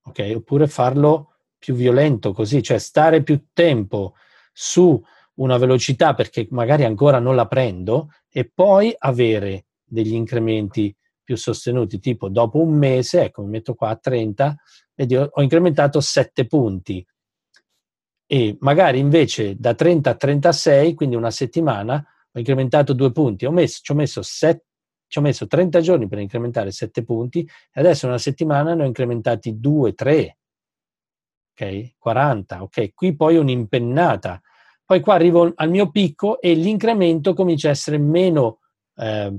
ok? 0.04 0.32
Oppure 0.36 0.68
farlo 0.68 1.34
più 1.60 1.74
violento 1.74 2.32
così, 2.32 2.62
cioè 2.62 2.78
stare 2.78 3.22
più 3.22 3.44
tempo 3.52 4.14
su 4.52 5.00
una 5.34 5.58
velocità 5.58 6.14
perché 6.14 6.48
magari 6.50 6.84
ancora 6.84 7.18
non 7.18 7.36
la 7.36 7.46
prendo 7.46 8.08
e 8.28 8.50
poi 8.52 8.92
avere 8.98 9.66
degli 9.84 10.14
incrementi 10.14 10.94
più 11.22 11.36
sostenuti, 11.36 12.00
tipo 12.00 12.28
dopo 12.28 12.60
un 12.60 12.76
mese, 12.76 13.24
ecco, 13.24 13.42
mi 13.42 13.50
metto 13.50 13.74
qua 13.74 13.90
a 13.90 13.96
30, 13.96 14.56
vedi, 14.94 15.16
ho 15.16 15.42
incrementato 15.42 16.00
7 16.00 16.46
punti. 16.46 17.06
E 18.26 18.56
magari 18.60 18.98
invece 18.98 19.56
da 19.56 19.74
30 19.74 20.10
a 20.10 20.14
36, 20.14 20.94
quindi 20.94 21.14
una 21.14 21.30
settimana, 21.30 22.04
ho 22.32 22.38
incrementato 22.38 22.94
due 22.94 23.12
punti, 23.12 23.44
ho 23.44 23.50
messo, 23.50 23.80
ci, 23.82 23.92
ho 23.92 23.94
messo 23.94 24.22
set, 24.22 24.64
ci 25.06 25.18
ho 25.18 25.20
messo 25.20 25.46
30 25.46 25.80
giorni 25.80 26.08
per 26.08 26.18
incrementare 26.18 26.70
7 26.70 27.04
punti 27.04 27.48
e 27.72 27.80
adesso 27.80 28.06
in 28.06 28.12
una 28.12 28.20
settimana 28.20 28.74
ne 28.74 28.84
ho 28.84 28.86
incrementati 28.86 29.58
2, 29.58 29.94
3, 29.94 30.38
ok? 31.60 31.94
40, 31.98 32.62
ok? 32.62 32.94
Qui 32.94 33.16
poi 33.16 33.36
un'impennata 33.36 34.40
poi 34.90 34.98
qua 34.98 35.14
arrivo 35.14 35.52
al 35.54 35.70
mio 35.70 35.88
picco 35.92 36.40
e 36.40 36.52
l'incremento 36.52 37.32
comincia 37.32 37.68
a 37.68 37.70
essere 37.70 37.96
meno, 37.96 38.58
eh, 38.96 39.38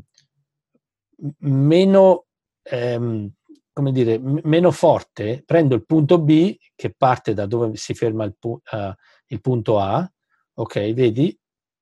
meno, 1.40 2.26
ehm, 2.64 3.30
come 3.74 3.92
dire, 3.92 4.18
m- 4.18 4.40
meno 4.44 4.72
forte. 4.72 5.44
Prendo 5.46 5.76
il 5.76 5.86
punto 5.86 6.20
B 6.20 6.56
che 6.74 6.94
parte 6.96 7.34
da 7.34 7.48
dove 7.48 7.76
si 7.76 7.94
ferma 7.94 8.24
il, 8.24 8.34
pu- 8.40 8.62
uh, 8.72 8.94
il 9.28 9.42
punto 9.42 9.78
A, 9.78 10.10
ok, 10.54 10.94
vedi, 10.94 11.38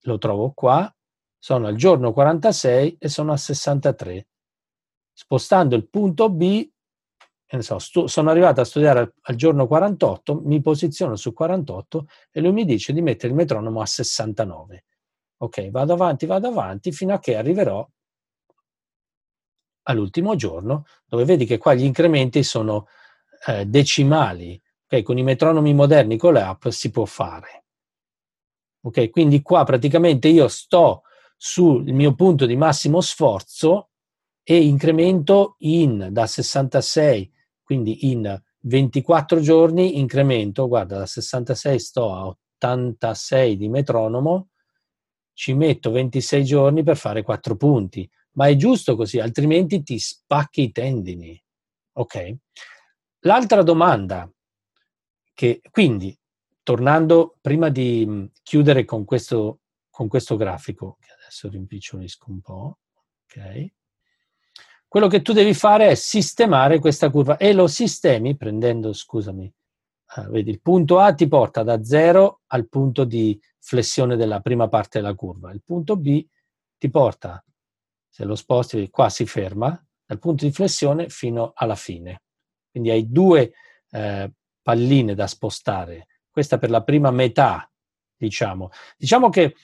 lo 0.06 0.18
trovo 0.18 0.52
qua, 0.52 0.92
sono 1.38 1.68
al 1.68 1.76
giorno 1.76 2.12
46 2.12 2.96
e 2.98 3.08
sono 3.08 3.34
a 3.34 3.38
63. 3.38 4.30
Spostando 5.14 5.76
il 5.76 5.88
punto 5.88 6.32
B 6.32 6.68
so, 7.58 7.80
stu- 7.80 8.06
sono 8.06 8.30
arrivato 8.30 8.62
a 8.62 8.66
studiare 8.66 9.00
al, 9.00 9.14
al, 9.22 9.36
giorno 9.36 9.66
48, 9.66 10.42
mi 10.44 10.62
posiziono 10.62 11.16
su 11.16 11.34
48 11.34 12.08
e 12.32 12.42
lui 12.42 12.52
mi 12.52 12.64
dice 12.64 12.94
di 12.94 13.02
mettere 13.02 13.30
il 13.30 13.36
metronomo 13.36 13.82
a 13.82 13.86
69. 13.86 14.86
Ok, 15.38 15.70
vado 15.72 15.94
avanti, 15.94 16.26
vado 16.26 16.50
avanti 16.50 16.92
fino 16.92 17.14
a 17.14 17.20
che 17.20 17.36
arriverò 17.36 17.88
all'ultimo 19.84 20.36
giorno, 20.36 20.86
dove 21.06 21.26
vedi 21.26 21.46
che 21.46 21.58
qua 21.58 21.74
gli 21.74 21.84
incrementi 21.84 22.44
sono 22.44 22.88
eh, 23.48 23.66
decimali. 23.66 24.62
Okay, 24.86 25.02
con 25.02 25.18
i 25.18 25.24
metronomi 25.24 25.74
moderni, 25.74 26.18
con 26.18 26.34
le 26.34 26.42
app 26.42 26.68
si 26.68 26.92
può 26.92 27.06
fare. 27.06 27.64
Ok, 28.82 29.10
quindi 29.10 29.42
qua 29.42 29.64
praticamente 29.64 30.28
io 30.28 30.48
sto 30.48 31.04
sul 31.36 31.84
mio 31.94 32.14
punto 32.16 32.46
di 32.46 32.56
massimo 32.56 33.02
sforzo 33.02 33.90
e 34.44 34.64
incremento 34.64 35.56
in 35.60 36.10
da 36.12 36.28
66 36.28 37.32
quindi 37.70 38.10
in 38.10 38.42
24 38.62 39.40
giorni 39.42 40.00
incremento, 40.00 40.68
guarda, 40.68 40.98
da 40.98 41.06
66 41.06 41.80
sto 41.80 42.12
a 42.12 42.26
86 42.26 43.58
di 43.58 43.70
metronomo, 43.70 44.50
ci 45.34 45.54
metto 45.54 45.92
26 45.92 46.44
giorni 46.44 46.82
per 46.82 46.98
fare 46.98 47.22
4 47.22 47.56
punti. 47.58 48.10
Ma 48.32 48.48
è 48.48 48.56
giusto 48.56 48.96
così, 48.96 49.20
altrimenti 49.20 49.84
ti 49.84 50.00
spacchi 50.00 50.64
i 50.64 50.72
tendini. 50.72 51.40
Ok? 51.98 52.38
L'altra 53.20 53.62
domanda, 53.62 54.28
che 55.36 55.62
quindi, 55.70 56.18
tornando, 56.64 57.38
prima 57.40 57.70
di 57.70 58.32
chiudere 58.42 58.84
con 58.84 59.06
questo, 59.06 59.60
con 59.92 60.08
questo 60.08 60.38
grafico, 60.38 60.98
che 61.00 61.12
adesso 61.12 61.48
rimpicciolisco 61.50 62.32
un 62.32 62.42
po', 62.42 62.80
ok? 63.26 63.74
Quello 64.90 65.08
che 65.08 65.22
tu 65.22 65.34
devi 65.34 65.54
fare 65.54 65.90
è 65.90 65.96
sistemare 65.96 66.80
questa 66.80 67.12
curva 67.12 67.38
e 67.38 67.54
lo 67.54 67.68
sistemi 67.68 68.36
prendendo, 68.36 68.92
scusami, 68.92 69.54
uh, 70.16 70.30
vedi, 70.32 70.50
il 70.50 70.62
punto 70.62 70.98
A 70.98 71.14
ti 71.14 71.28
porta 71.28 71.62
da 71.62 71.84
0 71.84 72.42
al 72.48 72.68
punto 72.68 73.04
di 73.04 73.40
flessione 73.60 74.16
della 74.16 74.40
prima 74.40 74.68
parte 74.68 75.00
della 75.00 75.14
curva, 75.14 75.52
il 75.52 75.62
punto 75.64 75.96
B 75.96 76.26
ti 76.80 76.90
porta, 76.90 77.44
se 78.10 78.26
lo 78.26 78.34
sposti, 78.34 78.90
qua 78.90 79.10
si 79.10 79.28
ferma, 79.28 79.80
dal 80.06 80.18
punto 80.18 80.46
di 80.46 80.52
flessione 80.52 81.08
fino 81.10 81.52
alla 81.54 81.76
fine. 81.76 82.24
Quindi 82.72 82.90
hai 82.90 83.12
due 83.12 83.52
eh, 83.92 84.32
palline 84.64 85.14
da 85.14 85.28
spostare, 85.28 86.08
questa 86.32 86.58
per 86.58 86.72
la 86.72 86.82
prima 86.82 87.12
metà, 87.12 87.70
diciamo. 88.18 88.72
Diciamo 88.98 89.30
che 89.30 89.56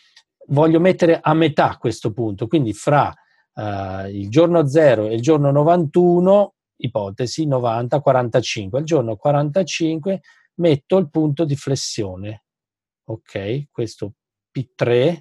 voglio 0.50 0.80
mettere 0.80 1.20
a 1.20 1.34
metà 1.34 1.78
questo 1.78 2.14
punto, 2.14 2.46
quindi 2.46 2.74
fra 2.74 3.12
uh, 3.56 4.08
il 4.08 4.30
giorno 4.30 4.68
0 4.68 5.08
e 5.08 5.16
il 5.16 5.22
giorno 5.22 5.52
91, 5.52 6.54
ipotesi 6.78 7.46
90, 7.46 8.00
45. 8.00 8.80
Al 8.80 8.86
giorno 8.86 9.16
45 9.16 10.22
metto 10.56 10.98
il 10.98 11.10
punto 11.10 11.46
di 11.46 11.56
flessione. 11.56 12.44
Ok, 13.06 13.68
questo 13.72 14.14
P3, 14.56 15.20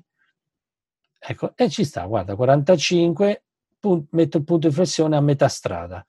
ecco, 1.18 1.52
e 1.56 1.68
ci 1.68 1.84
sta, 1.84 2.04
guarda, 2.06 2.34
45, 2.34 3.44
pun- 3.78 4.06
metto 4.10 4.38
il 4.38 4.44
punto 4.44 4.68
di 4.68 4.74
flessione 4.74 5.16
a 5.16 5.20
metà 5.20 5.48
strada, 5.48 6.04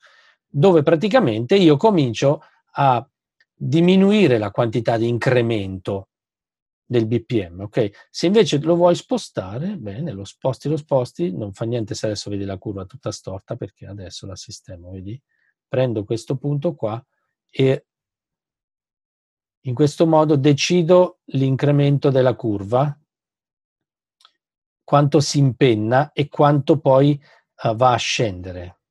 dove 0.48 0.84
praticamente 0.84 1.56
io 1.56 1.76
comincio 1.76 2.42
a 2.78 3.06
diminuire 3.54 4.38
la 4.38 4.52
quantità 4.52 4.98
di 4.98 5.08
incremento 5.08 6.10
del 6.86 7.08
BPM, 7.08 7.62
ok? 7.62 8.08
Se 8.12 8.28
invece 8.28 8.60
lo 8.60 8.76
vuoi 8.76 8.96
spostare, 8.96 9.76
bene, 9.78 10.12
lo 10.12 10.24
sposti, 10.24 10.70
lo 10.70 10.78
sposti, 10.78 11.36
non 11.36 11.52
fa 11.52 11.66
niente 11.66 11.96
se 11.96 12.06
adesso 12.06 12.30
vedi 12.30 12.46
la 12.46 12.58
curva 12.58 12.86
tutta 12.86 13.12
storta 13.12 13.56
perché 13.56 13.88
adesso 13.88 14.28
la 14.28 14.36
sistemo, 14.36 14.92
vedi? 14.92 15.20
Prendo 15.68 16.04
questo 16.04 16.38
punto 16.38 16.76
qua 16.76 17.04
e 17.50 17.88
in 19.62 19.74
questo 19.74 20.06
modo 20.06 20.36
decido 20.36 21.22
l'incremento 21.26 22.12
della 22.12 22.36
curva, 22.36 22.96
quanto 24.84 25.20
si 25.20 25.40
impenna 25.40 26.12
e 26.12 26.30
quanto 26.30 26.80
poi 26.80 27.20
uh, 27.64 27.76
va 27.76 27.94
a 27.94 27.98
scendere, 27.98 28.82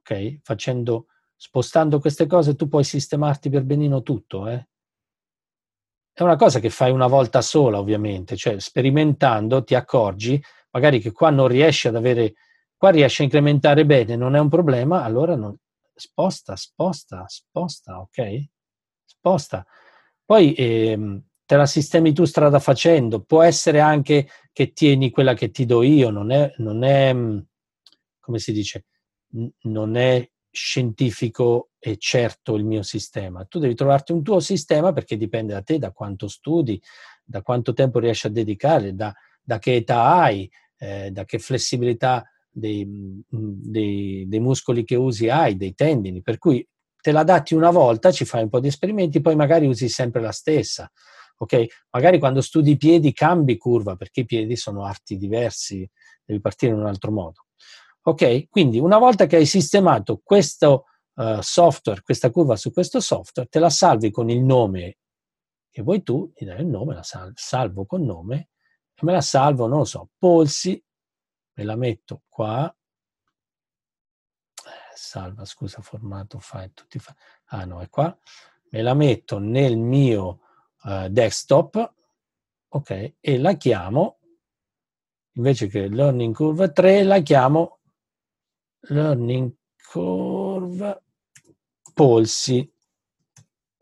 ok? 0.00 0.40
Facendo, 0.42 1.06
spostando 1.34 1.98
queste 1.98 2.26
cose 2.26 2.54
tu 2.54 2.68
puoi 2.68 2.84
sistemarti 2.84 3.48
per 3.48 3.62
benino 3.62 4.02
tutto, 4.02 4.46
eh? 4.48 4.68
È 6.14 6.22
una 6.22 6.36
cosa 6.36 6.60
che 6.60 6.70
fai 6.70 6.90
una 6.90 7.06
volta 7.06 7.40
sola, 7.40 7.78
ovviamente, 7.78 8.36
cioè 8.36 8.60
sperimentando 8.60 9.64
ti 9.64 9.74
accorgi 9.74 10.42
magari 10.72 11.00
che 11.00 11.12
qua 11.12 11.30
non 11.30 11.48
riesci 11.48 11.88
ad 11.88 11.96
avere, 11.96 12.34
qua 12.76 12.90
riesci 12.90 13.22
a 13.22 13.24
incrementare 13.24 13.86
bene, 13.86 14.16
non 14.16 14.34
è 14.34 14.38
un 14.38 14.48
problema, 14.48 15.04
allora 15.04 15.36
non, 15.36 15.56
sposta, 15.94 16.56
sposta, 16.56 17.24
sposta, 17.28 18.00
ok? 18.00 18.44
Sposta. 19.04 19.66
Poi 20.24 20.54
ehm, 20.54 21.22
te 21.44 21.56
la 21.56 21.66
sistemi 21.66 22.12
tu 22.12 22.24
strada 22.24 22.58
facendo, 22.58 23.22
può 23.22 23.42
essere 23.42 23.80
anche 23.80 24.28
che 24.52 24.72
tieni 24.72 25.10
quella 25.10 25.34
che 25.34 25.50
ti 25.50 25.64
do 25.64 25.82
io, 25.82 26.10
non 26.10 26.30
è, 26.30 26.52
non 26.58 26.82
è 26.82 27.14
come 28.20 28.38
si 28.38 28.52
dice, 28.52 28.86
non 29.62 29.96
è 29.96 30.28
scientifico 30.50 31.70
è 31.82 31.96
certo 31.96 32.54
il 32.54 32.64
mio 32.64 32.84
sistema. 32.84 33.44
Tu 33.44 33.58
devi 33.58 33.74
trovarti 33.74 34.12
un 34.12 34.22
tuo 34.22 34.38
sistema 34.38 34.92
perché 34.92 35.16
dipende 35.16 35.52
da 35.52 35.62
te, 35.62 35.80
da 35.80 35.90
quanto 35.90 36.28
studi, 36.28 36.80
da 37.24 37.42
quanto 37.42 37.72
tempo 37.72 37.98
riesci 37.98 38.28
a 38.28 38.30
dedicare, 38.30 38.94
da, 38.94 39.12
da 39.42 39.58
che 39.58 39.74
età 39.74 40.14
hai, 40.14 40.48
eh, 40.78 41.10
da 41.10 41.24
che 41.24 41.40
flessibilità 41.40 42.24
dei, 42.48 42.86
mm, 42.86 43.20
dei, 43.32 44.26
dei, 44.28 44.38
muscoli 44.38 44.84
che 44.84 44.94
usi 44.94 45.28
hai, 45.28 45.56
dei 45.56 45.74
tendini. 45.74 46.22
Per 46.22 46.38
cui 46.38 46.64
te 47.00 47.10
la 47.10 47.24
dati 47.24 47.56
una 47.56 47.70
volta, 47.70 48.12
ci 48.12 48.24
fai 48.24 48.44
un 48.44 48.48
po' 48.48 48.60
di 48.60 48.68
esperimenti, 48.68 49.20
poi 49.20 49.34
magari 49.34 49.66
usi 49.66 49.88
sempre 49.88 50.20
la 50.20 50.30
stessa. 50.30 50.88
Ok? 51.38 51.64
Magari 51.90 52.20
quando 52.20 52.42
studi 52.42 52.70
i 52.70 52.76
piedi 52.76 53.12
cambi 53.12 53.56
curva 53.56 53.96
perché 53.96 54.20
i 54.20 54.24
piedi 54.24 54.54
sono 54.54 54.84
arti 54.84 55.16
diversi, 55.16 55.84
devi 56.24 56.40
partire 56.40 56.74
in 56.74 56.78
un 56.78 56.86
altro 56.86 57.10
modo. 57.10 57.46
Ok? 58.02 58.48
Quindi 58.48 58.78
una 58.78 58.98
volta 58.98 59.26
che 59.26 59.34
hai 59.34 59.46
sistemato 59.46 60.20
questo 60.22 60.84
uh, 61.14 61.40
software, 61.40 62.02
questa 62.02 62.30
curva 62.30 62.56
su 62.56 62.72
questo 62.72 63.00
software, 63.00 63.48
te 63.48 63.58
la 63.58 63.70
salvi 63.70 64.10
con 64.10 64.30
il 64.30 64.42
nome 64.42 64.98
che 65.72 65.82
vuoi 65.82 66.02
tu, 66.02 66.30
gli 66.36 66.44
dai 66.44 66.60
il 66.60 66.66
nome, 66.66 66.94
la 66.94 67.02
salvo, 67.02 67.32
salvo 67.34 67.86
con 67.86 68.04
nome 68.04 68.50
e 68.94 69.04
me 69.04 69.12
la 69.12 69.22
salvo, 69.22 69.66
non 69.66 69.78
lo 69.78 69.84
so, 69.84 70.10
polsi, 70.18 70.82
me 71.54 71.64
la 71.64 71.76
metto 71.76 72.22
qua, 72.28 72.74
eh, 74.54 74.94
salva, 74.94 75.46
scusa, 75.46 75.80
formato 75.80 76.38
file, 76.38 76.72
tutti 76.74 76.98
fa- 76.98 77.16
ah 77.46 77.64
no, 77.64 77.80
è 77.80 77.88
qua, 77.88 78.16
me 78.70 78.82
la 78.82 78.92
metto 78.92 79.38
nel 79.38 79.78
mio 79.78 80.40
uh, 80.82 81.08
desktop, 81.08 81.94
ok, 82.68 83.14
e 83.18 83.38
la 83.38 83.54
chiamo, 83.54 84.18
invece 85.36 85.68
che 85.68 85.88
learning 85.88 86.34
curve 86.34 86.70
3, 86.72 87.02
la 87.02 87.20
chiamo 87.20 87.78
learning 88.88 89.56
curve 89.90 90.41
polsi 91.94 92.70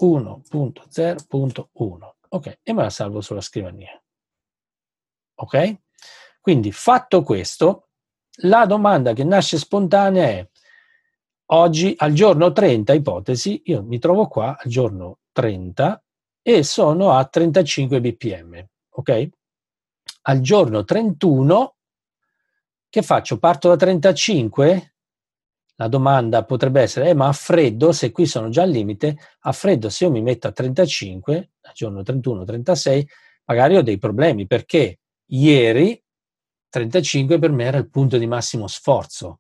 1.0.1. 0.03 2.15
Ok, 2.29 2.59
e 2.63 2.73
me 2.73 2.83
la 2.83 2.91
salvo 2.91 3.21
sulla 3.21 3.41
scrivania. 3.41 4.01
Ok? 5.35 5.79
Quindi 6.41 6.73
fatto 6.73 7.23
questo, 7.23 7.89
la 8.43 8.67
domanda 8.67 9.13
che 9.13 9.25
nasce 9.25 9.59
spontanea 9.59 10.27
è 10.27 10.49
oggi 11.53 11.95
al 11.99 12.13
giorno 12.13 12.53
30, 12.53 12.93
ipotesi, 12.93 13.63
io 13.67 13.83
mi 13.83 13.99
trovo 13.99 14.29
qua 14.29 14.57
al 14.59 14.71
giorno 14.71 15.19
30 15.33 16.03
e 16.43 16.63
sono 16.63 17.13
a 17.13 17.25
35 17.25 18.01
bpm, 18.01 18.67
ok? 18.91 19.29
Al 20.23 20.41
giorno 20.41 20.85
31 20.85 21.75
che 22.91 23.03
faccio? 23.03 23.39
Parto 23.39 23.69
da 23.69 23.77
35? 23.77 24.95
La 25.81 25.89
domanda 25.89 26.45
potrebbe 26.45 26.83
essere, 26.83 27.09
eh, 27.09 27.15
ma 27.15 27.29
a 27.29 27.33
freddo, 27.33 27.93
se 27.93 28.13
qui 28.13 28.27
sono 28.27 28.51
già 28.51 28.65
al 28.65 28.71
limite, 28.71 29.17
a 29.41 29.53
freddo 29.53 29.89
se 29.89 30.05
io 30.05 30.11
mi 30.11 30.21
metto 30.21 30.47
a 30.47 30.53
35, 30.53 31.53
al 31.63 31.73
giorno 31.73 32.03
31, 32.03 32.45
36, 32.45 33.09
magari 33.47 33.77
ho 33.77 33.83
dei 33.83 33.97
problemi, 33.97 34.47
perché 34.47 34.99
ieri 35.29 35.99
35 36.69 37.39
per 37.39 37.51
me 37.51 37.65
era 37.65 37.79
il 37.79 37.89
punto 37.89 38.19
di 38.19 38.27
massimo 38.27 38.67
sforzo 38.67 39.39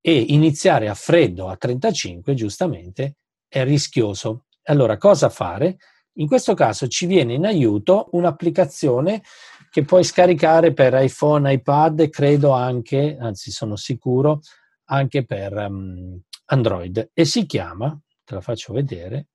e 0.00 0.18
iniziare 0.28 0.88
a 0.88 0.94
freddo 0.94 1.48
a 1.48 1.56
35, 1.58 2.32
giustamente, 2.32 3.16
è 3.46 3.62
rischioso. 3.62 4.46
Allora, 4.62 4.96
cosa 4.96 5.28
fare? 5.28 5.76
In 6.14 6.26
questo 6.28 6.54
caso 6.54 6.88
ci 6.88 7.04
viene 7.04 7.34
in 7.34 7.44
aiuto 7.44 8.08
un'applicazione 8.12 9.22
che 9.70 9.84
puoi 9.84 10.02
scaricare 10.02 10.72
per 10.72 10.94
iPhone, 10.94 11.52
iPad 11.52 12.00
e 12.00 12.08
credo 12.08 12.52
anche, 12.52 13.18
anzi 13.20 13.50
sono 13.50 13.76
sicuro, 13.76 14.40
anche 14.86 15.24
per 15.24 15.52
um, 15.54 16.20
Android 16.46 17.10
e 17.12 17.24
si 17.24 17.46
chiama, 17.46 17.98
te 18.24 18.34
la 18.34 18.40
faccio 18.40 18.72
vedere, 18.72 19.28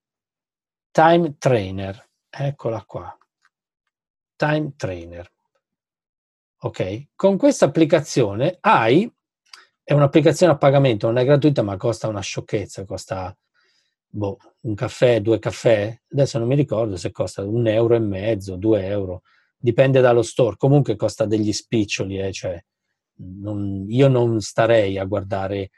Time 0.92 1.38
Trainer. 1.38 2.08
Eccola 2.30 2.84
qua. 2.86 3.16
Time 4.36 4.74
Trainer. 4.76 5.32
Ok? 6.62 7.08
Con 7.16 7.38
questa 7.38 7.66
applicazione 7.66 8.58
hai, 8.62 9.12
è 9.84 9.94
un'applicazione 9.94 10.54
a 10.54 10.58
pagamento, 10.58 11.08
non 11.08 11.18
è 11.18 11.26
gratuita 11.26 11.62
ma 11.62 11.78
costa 11.78 12.08
una 12.08 12.22
sciocchezza, 12.22 12.86
costa 12.86 13.36
boh, 14.08 14.38
un 14.62 14.76
caffè, 14.76 15.22
due 15.22 15.40
caffè, 15.40 15.98
adesso 16.12 16.38
non 16.38 16.48
mi 16.48 16.56
ricordo 16.56 16.96
se 16.96 17.12
costa 17.12 17.44
un 17.44 17.68
euro 17.68 17.96
e 17.96 18.00
mezzo, 18.00 18.56
due 18.56 18.86
euro, 18.86 19.22
dipende 19.58 20.02
dallo 20.02 20.22
store, 20.22 20.58
comunque 20.58 20.96
costa 20.96 21.26
degli 21.26 21.54
spiccioli, 21.54 22.20
eh, 22.20 22.32
cioè 22.32 22.62
non, 23.20 23.86
io 23.88 24.08
non 24.08 24.42
starei 24.42 24.98
a 24.98 25.06
guardare 25.06 25.72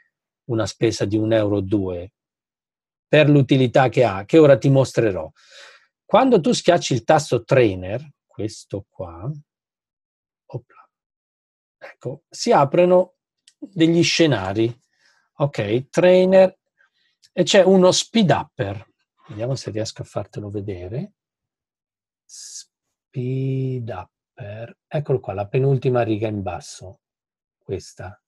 una 0.44 0.66
spesa 0.66 1.04
di 1.04 1.16
un 1.16 1.32
euro 1.32 1.56
o 1.56 1.60
due 1.60 2.12
per 3.06 3.28
l'utilità 3.28 3.88
che 3.88 4.04
ha, 4.04 4.24
che 4.24 4.38
ora 4.38 4.56
ti 4.56 4.70
mostrerò. 4.70 5.30
Quando 6.04 6.40
tu 6.40 6.52
schiacci 6.52 6.94
il 6.94 7.04
tasto 7.04 7.44
trainer, 7.44 8.06
questo 8.26 8.86
qua, 8.88 9.30
opla, 10.46 10.88
ecco, 11.78 12.22
si 12.28 12.52
aprono 12.52 13.16
degli 13.58 14.02
scenari. 14.02 14.74
Ok, 15.36 15.88
trainer, 15.88 16.58
e 17.32 17.42
c'è 17.42 17.62
uno 17.62 17.90
speed 17.92 18.30
upper. 18.30 18.86
Vediamo 19.28 19.54
se 19.56 19.70
riesco 19.70 20.02
a 20.02 20.06
fartelo 20.06 20.48
vedere. 20.50 21.14
Speed 22.24 23.88
upper, 23.88 24.78
eccolo 24.86 25.20
qua, 25.20 25.34
la 25.34 25.48
penultima 25.48 26.02
riga 26.02 26.28
in 26.28 26.42
basso 26.42 27.01
questa. 27.62 28.20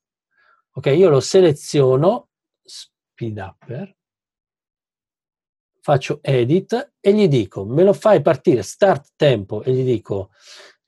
Ok, 0.73 0.87
io 0.87 1.09
lo 1.09 1.20
seleziono, 1.20 2.31
speed 2.62 3.38
upper, 3.38 3.97
faccio 5.81 6.20
edit 6.23 6.94
e 6.99 7.12
gli 7.12 7.29
dico, 7.29 7.66
me 7.66 7.83
lo 7.83 7.92
fai 7.92 8.23
partire, 8.23 8.62
start 8.62 9.12
tempo, 9.16 9.62
e 9.62 9.73
gli 9.73 9.85
dico, 9.85 10.31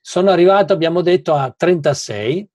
sono 0.01 0.31
arrivato, 0.31 0.73
abbiamo 0.73 1.01
detto, 1.01 1.33
a 1.35 1.51
36, 1.51 2.49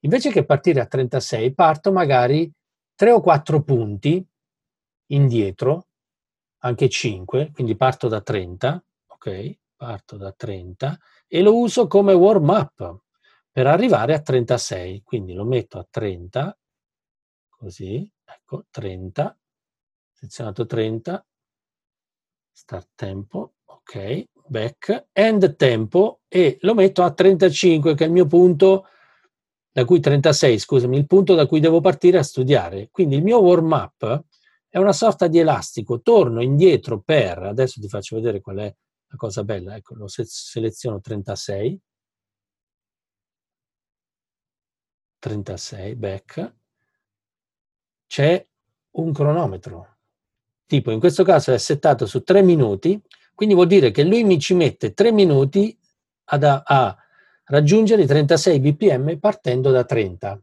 invece 0.00 0.30
che 0.30 0.44
partire 0.44 0.80
a 0.80 0.86
36, 0.86 1.54
parto 1.54 1.90
magari 1.90 2.52
3 2.94 3.12
o 3.12 3.20
4 3.20 3.62
punti 3.62 4.24
indietro, 5.06 5.88
anche 6.58 6.88
5, 6.88 7.50
quindi 7.52 7.76
parto 7.76 8.08
da 8.08 8.20
30, 8.20 8.84
ok? 9.06 9.58
Parto 9.74 10.16
da 10.16 10.32
30 10.32 10.98
e 11.26 11.40
lo 11.40 11.56
uso 11.56 11.86
come 11.86 12.12
warm 12.12 12.48
up 12.48 13.02
per 13.54 13.68
arrivare 13.68 14.14
a 14.14 14.20
36. 14.20 15.02
Quindi 15.04 15.32
lo 15.32 15.44
metto 15.44 15.78
a 15.78 15.86
30, 15.88 16.58
così, 17.48 18.10
ecco, 18.24 18.64
30, 18.68 19.38
selezionato 20.10 20.66
30, 20.66 21.24
start 22.50 22.88
tempo, 22.96 23.54
ok, 23.66 24.24
back, 24.48 25.06
end 25.12 25.54
tempo 25.54 26.22
e 26.26 26.58
lo 26.62 26.74
metto 26.74 27.04
a 27.04 27.12
35 27.12 27.94
che 27.94 28.02
è 28.02 28.06
il 28.08 28.12
mio 28.12 28.26
punto 28.26 28.86
da 29.70 29.84
cui 29.84 30.00
36, 30.00 30.58
scusami, 30.58 30.96
il 30.96 31.06
punto 31.06 31.36
da 31.36 31.46
cui 31.46 31.60
devo 31.60 31.80
partire 31.80 32.18
a 32.18 32.24
studiare. 32.24 32.88
Quindi 32.90 33.14
il 33.14 33.22
mio 33.22 33.40
warm 33.40 33.70
up 33.70 34.24
è 34.68 34.78
una 34.78 34.92
sorta 34.92 35.28
di 35.28 35.38
elastico, 35.38 36.00
torno 36.00 36.42
indietro 36.42 37.02
per, 37.02 37.38
adesso 37.38 37.80
ti 37.80 37.86
faccio 37.86 38.16
vedere 38.16 38.40
qual 38.40 38.56
è 38.56 38.76
la 39.06 39.16
cosa 39.16 39.44
bella, 39.44 39.76
ecco, 39.76 39.94
lo 39.94 40.06
seleziono 40.08 41.00
36, 41.00 41.80
36, 45.24 45.94
back, 45.94 46.54
c'è 48.06 48.46
un 48.96 49.12
cronometro. 49.12 49.96
Tipo, 50.66 50.90
in 50.90 51.00
questo 51.00 51.24
caso 51.24 51.52
è 51.52 51.58
settato 51.58 52.04
su 52.04 52.22
3 52.22 52.42
minuti, 52.42 53.00
quindi 53.34 53.54
vuol 53.54 53.66
dire 53.66 53.90
che 53.90 54.04
lui 54.04 54.22
mi 54.22 54.38
ci 54.38 54.52
mette 54.52 54.92
3 54.92 55.12
minuti 55.12 55.76
ad, 56.24 56.44
a, 56.44 56.96
raggiungere 57.44 58.02
i 58.02 58.06
36 58.06 58.60
bpm 58.60 59.18
partendo 59.18 59.70
da 59.70 59.84
30. 59.84 60.42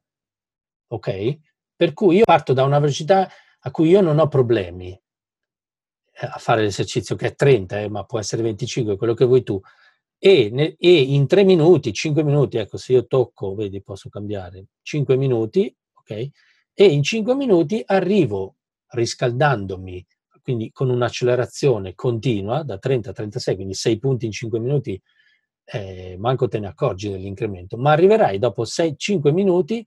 Ok? 0.88 1.40
Per 1.76 1.94
cui 1.94 2.18
io 2.18 2.24
parto 2.24 2.54
da 2.54 2.64
una 2.64 2.80
velocità 2.80 3.30
a 3.60 3.72
cui 3.72 3.90
io 3.90 4.02
non 4.02 4.18
ho 4.18 4.28
problemi 4.28 4.92
eh, 4.92 6.26
a 6.26 6.38
fare 6.40 6.64
l'esercizio 6.64 7.16
che 7.16 7.28
è 7.28 7.36
30, 7.36 7.82
eh, 7.82 7.90
ma 7.90 8.04
può 8.04 8.18
essere 8.18 8.42
25, 8.42 8.98
quello 8.98 9.14
che 9.14 9.26
vuoi 9.26 9.44
tu 9.44 9.62
e, 10.24 10.50
ne, 10.52 10.76
e, 10.78 11.02
in 11.02 11.26
tre 11.26 11.44
minuti, 11.44 11.92
cinque 11.94 12.24
minuti, 12.24 12.58
ecco 12.58 12.78
se 12.78 12.94
io 12.94 13.08
tocco, 13.08 13.56
vedi 13.56 13.82
posso 13.82 14.08
cambiare, 14.08 14.68
cinque 14.84 15.16
minuti, 15.18 15.76
ok? 15.94 16.30
E 16.76 16.86
in 16.86 17.02
cinque 17.02 17.34
minuti 17.34 17.82
arrivo 17.84 18.58
riscaldandomi, 18.90 20.06
quindi 20.44 20.70
con 20.72 20.92
un'accelerazione 20.92 21.96
continua 21.96 22.62
da 22.62 22.78
30 22.78 23.10
a 23.10 23.14
36, 23.14 23.56
quindi 23.56 23.74
sei 23.74 23.98
punti 23.98 24.28
in 24.28 24.32
cinque 24.32 24.60
minuti, 24.60 25.02
eh, 25.64 26.18
manco 26.20 26.48
te 26.48 26.60
ne 26.60 26.68
accorgi 26.68 27.10
dell'incremento, 27.10 27.78
ma 27.78 27.92
arriverai 27.92 28.38
dopo 28.38 28.64
6, 28.64 28.94
5 28.98 29.32
minuti, 29.32 29.84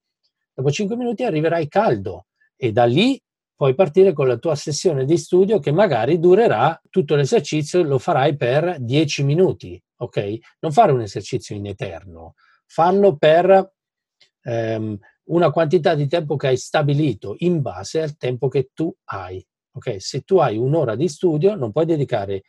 dopo 0.52 0.68
5 0.68 0.96
minuti 0.96 1.22
arriverai 1.22 1.68
caldo 1.68 2.26
e 2.56 2.72
da 2.72 2.86
lì 2.86 3.22
puoi 3.54 3.76
partire 3.76 4.12
con 4.12 4.26
la 4.26 4.36
tua 4.36 4.56
sessione 4.56 5.04
di 5.04 5.16
studio 5.16 5.60
che 5.60 5.70
magari 5.70 6.18
durerà 6.18 6.80
tutto 6.90 7.14
l'esercizio, 7.14 7.84
lo 7.84 7.98
farai 7.98 8.36
per 8.36 8.78
10 8.80 9.22
minuti, 9.22 9.80
ok? 10.04 10.38
Non 10.60 10.72
fare 10.72 10.92
un 10.92 11.00
esercizio 11.00 11.54
in 11.54 11.66
eterno, 11.66 12.34
farlo 12.66 13.16
per 13.16 13.72
ehm, 14.42 14.98
una 15.24 15.50
quantità 15.50 15.94
di 15.94 16.06
tempo 16.06 16.36
che 16.36 16.48
hai 16.48 16.56
stabilito 16.56 17.34
in 17.38 17.60
base 17.60 18.02
al 18.02 18.16
tempo 18.16 18.48
che 18.48 18.70
tu 18.72 18.94
hai, 19.04 19.44
Ok? 19.76 20.00
Se 20.00 20.20
tu 20.20 20.38
hai 20.38 20.56
un'ora 20.56 20.94
di 20.94 21.08
studio, 21.08 21.56
non 21.56 21.72
puoi 21.72 21.84
dedicare 21.84 22.42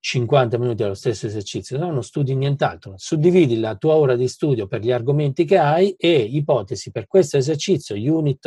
50 0.00 0.58
minuti 0.58 0.82
allo 0.82 0.94
stesso 0.94 1.26
esercizio, 1.26 1.78
no, 1.78 1.90
non 1.90 2.02
studi 2.02 2.34
nient'altro. 2.34 2.94
Suddividi 2.96 3.58
la 3.58 3.76
tua 3.76 3.94
ora 3.94 4.16
di 4.16 4.28
studio 4.28 4.66
per 4.66 4.80
gli 4.80 4.92
argomenti 4.92 5.44
che 5.44 5.58
hai 5.58 5.92
e 5.92 6.12
ipotesi 6.12 6.90
per 6.90 7.06
questo 7.06 7.36
esercizio, 7.36 7.96
unit, 7.96 8.44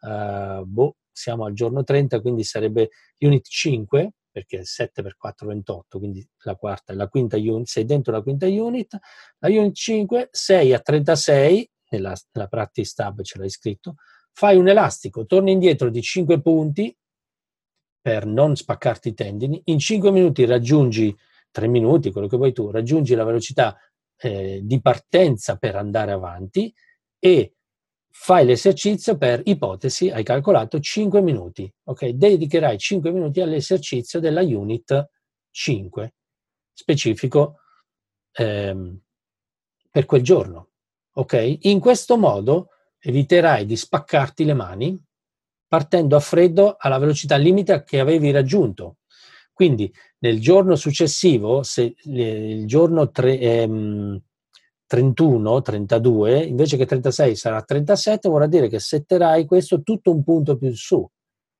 uh, 0.00 0.64
boh, 0.64 0.96
siamo 1.12 1.44
al 1.44 1.52
giorno 1.52 1.84
30, 1.84 2.20
quindi 2.20 2.42
sarebbe 2.44 2.90
unit 3.20 3.46
5, 3.46 4.12
perché 4.36 4.66
7 4.66 5.00
per 5.00 5.16
4 5.16 5.48
28, 5.48 5.98
quindi 5.98 6.28
la 6.42 6.56
quarta 6.56 6.92
e 6.92 6.96
la 6.96 7.08
quinta 7.08 7.38
unit, 7.38 7.68
sei 7.68 7.86
dentro 7.86 8.12
la 8.12 8.20
quinta 8.20 8.46
unit, 8.46 8.98
la 9.38 9.48
unit 9.48 9.74
5, 9.74 10.28
6 10.30 10.74
a 10.74 10.78
36, 10.78 11.70
nella, 11.92 12.14
nella 12.32 12.46
practice 12.46 12.92
tab 12.94 13.22
ce 13.22 13.38
l'hai 13.38 13.48
scritto, 13.48 13.94
fai 14.32 14.58
un 14.58 14.68
elastico, 14.68 15.24
torni 15.24 15.52
indietro 15.52 15.88
di 15.88 16.02
5 16.02 16.42
punti 16.42 16.94
per 17.98 18.26
non 18.26 18.54
spaccarti 18.56 19.08
i 19.08 19.14
tendini, 19.14 19.58
in 19.64 19.78
5 19.78 20.10
minuti 20.10 20.44
raggiungi, 20.44 21.16
3 21.50 21.66
minuti, 21.66 22.12
quello 22.12 22.26
che 22.26 22.36
vuoi 22.36 22.52
tu, 22.52 22.70
raggiungi 22.70 23.14
la 23.14 23.24
velocità 23.24 23.74
eh, 24.18 24.60
di 24.62 24.82
partenza 24.82 25.56
per 25.56 25.76
andare 25.76 26.12
avanti 26.12 26.70
e 27.18 27.54
fai 28.18 28.44
l'esercizio 28.44 29.16
per 29.16 29.42
ipotesi, 29.44 30.10
hai 30.10 30.24
calcolato 30.24 30.80
5 30.80 31.20
minuti, 31.20 31.72
ok? 31.84 32.08
Dedicherai 32.08 32.76
5 32.76 33.12
minuti 33.12 33.40
all'esercizio 33.40 34.18
della 34.18 34.40
unit 34.40 35.10
5, 35.50 36.14
specifico 36.72 37.60
ehm, 38.32 38.98
per 39.90 40.06
quel 40.06 40.22
giorno, 40.22 40.70
ok? 41.12 41.58
In 41.62 41.78
questo 41.78 42.16
modo 42.16 42.70
eviterai 42.98 43.64
di 43.64 43.76
spaccarti 43.76 44.44
le 44.44 44.54
mani 44.54 45.00
partendo 45.68 46.16
a 46.16 46.20
freddo 46.20 46.74
alla 46.78 46.98
velocità 46.98 47.36
limite 47.36 47.84
che 47.84 48.00
avevi 48.00 48.32
raggiunto. 48.32 48.96
Quindi 49.52 49.92
nel 50.18 50.40
giorno 50.40 50.74
successivo, 50.74 51.62
se 51.62 51.94
il 52.02 52.66
giorno 52.66 53.10
tre, 53.10 53.38
ehm, 53.38 54.20
31, 54.86 55.62
32, 55.62 56.44
invece 56.44 56.76
che 56.76 56.86
36 56.86 57.36
sarà 57.36 57.62
37, 57.62 58.28
vorrà 58.28 58.46
dire 58.46 58.68
che 58.68 58.78
setterai 58.78 59.44
questo 59.44 59.82
tutto 59.82 60.12
un 60.12 60.22
punto 60.22 60.56
più 60.56 60.72
su. 60.74 61.08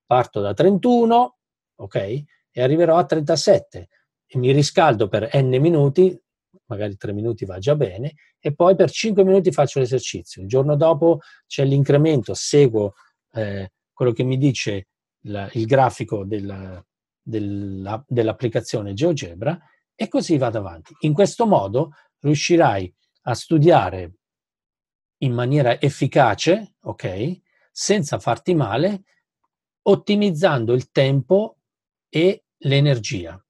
Parto 0.07 0.41
da 0.41 0.55
31, 0.55 1.37
ok, 1.77 1.95
e 1.97 2.63
arriverò 2.63 2.97
a 2.97 3.05
37 3.05 3.89
e 4.27 4.39
mi 4.39 4.53
riscaldo 4.53 5.09
per 5.09 5.31
n 5.35 5.57
minuti, 5.61 6.19
magari 6.67 6.97
3 6.97 7.13
minuti 7.13 7.45
va 7.45 7.59
già 7.59 7.75
bene, 7.75 8.15
e 8.39 8.55
poi 8.55 8.77
per 8.77 8.91
5 8.91 9.25
minuti 9.25 9.53
faccio 9.53 9.79
l'esercizio. 9.79 10.43
Il 10.43 10.49
giorno 10.49 10.77
dopo 10.77 11.21
c'è 11.47 11.65
l'incremento, 11.65 12.35
seguo 12.35 12.95
eh, 13.33 13.73
quello 13.93 14.13
che 14.13 14.23
mi 14.23 14.37
dice 14.37 14.89
la, 15.27 15.49
il 15.53 15.67
grafico 15.67 16.25
della, 16.25 16.85
della, 17.21 18.05
dell'applicazione 18.07 18.93
GeoGebra 18.93 19.59
e 19.95 20.09
così 20.09 20.39
vado 20.39 20.59
avanti. 20.59 20.95
In 21.01 21.13
questo 21.13 21.47
modo 21.47 21.93
riuscirai 22.21 22.85
a 22.85 22.93
studiare 23.35 24.19
in 25.19 25.33
maniera 25.33 25.81
efficace, 25.81 26.77
ok, 26.81 27.41
senza 27.73 28.19
farti 28.19 28.55
male, 28.55 29.05
ottimizzando 29.83 30.73
il 30.73 30.91
tempo 30.91 31.59
e 32.09 32.45
l'energia. 32.59 33.41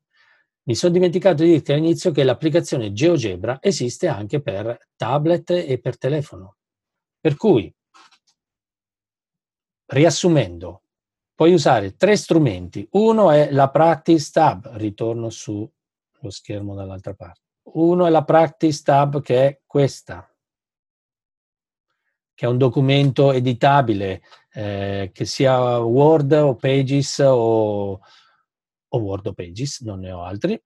Mi 0.65 0.75
sono 0.75 0.93
dimenticato 0.93 1.45
di 1.45 1.51
dirti 1.51 1.73
all'inizio 1.73 2.11
che 2.11 2.25
l'applicazione 2.25 2.93
GeoGebra 2.93 3.59
esiste 3.61 4.09
anche 4.09 4.43
per 4.43 4.89
tablet 4.97 5.51
e 5.51 5.79
per 5.81 5.97
telefono. 5.97 6.57
Per 7.21 7.37
cui, 7.37 7.73
riassumendo, 9.87 10.83
puoi 11.35 11.53
usare 11.53 11.95
tre 11.95 12.17
strumenti. 12.17 12.87
Uno 12.93 13.31
è 13.31 13.53
la 13.53 13.71
Practice 13.71 14.31
Tab, 14.33 14.71
ritorno 14.75 15.31
sullo 15.31 15.71
schermo 16.29 16.75
dall'altra 16.75 17.15
parte. 17.15 17.46
Uno 17.73 18.07
è 18.07 18.11
la 18.11 18.25
Practice 18.25 18.83
Tab 18.83 19.21
che 19.23 19.47
è 19.47 19.61
questa, 19.67 20.29
che 22.35 22.47
è 22.47 22.49
un 22.49 22.59
documento 22.59 23.33
editabile, 23.33 24.23
eh, 24.53 25.11
che 25.13 25.25
sia 25.25 25.79
Word 25.79 26.33
o 26.33 26.55
Pages 26.57 27.19
o 27.19 28.01
o 28.89 28.99
Word 28.99 29.27
o 29.27 29.33
Pages, 29.33 29.81
non 29.81 30.01
ne 30.01 30.13
ho 30.13 30.23
altri. 30.23 30.61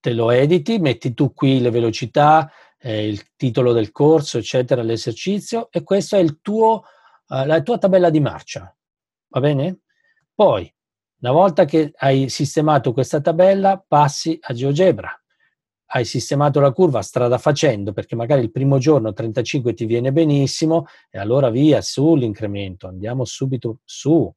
Te 0.00 0.12
lo 0.12 0.30
editi, 0.30 0.78
metti 0.78 1.12
tu 1.12 1.34
qui 1.34 1.60
le 1.60 1.70
velocità, 1.70 2.50
eh, 2.78 3.06
il 3.06 3.34
titolo 3.36 3.72
del 3.72 3.92
corso, 3.92 4.38
eccetera, 4.38 4.82
l'esercizio 4.82 5.70
e 5.70 5.82
questa 5.82 6.16
è 6.16 6.40
tuo, 6.40 6.84
eh, 7.28 7.44
la 7.44 7.62
tua 7.62 7.78
tabella 7.78 8.08
di 8.08 8.20
marcia. 8.20 8.74
Va 9.28 9.40
bene? 9.40 9.80
Poi, 10.34 10.72
una 11.20 11.32
volta 11.32 11.64
che 11.64 11.92
hai 11.96 12.28
sistemato 12.28 12.92
questa 12.92 13.20
tabella, 13.20 13.82
passi 13.86 14.38
a 14.40 14.52
GeoGebra. 14.52 15.14
Hai 15.92 16.04
sistemato 16.04 16.60
la 16.60 16.72
curva 16.72 17.02
strada 17.02 17.36
facendo, 17.38 17.92
perché 17.92 18.14
magari 18.14 18.42
il 18.42 18.52
primo 18.52 18.78
giorno 18.78 19.12
35 19.12 19.74
ti 19.74 19.84
viene 19.86 20.12
benissimo, 20.12 20.86
e 21.10 21.18
allora 21.18 21.50
via 21.50 21.80
sull'incremento, 21.80 22.86
andiamo 22.86 23.24
subito 23.24 23.80
su 23.84 24.32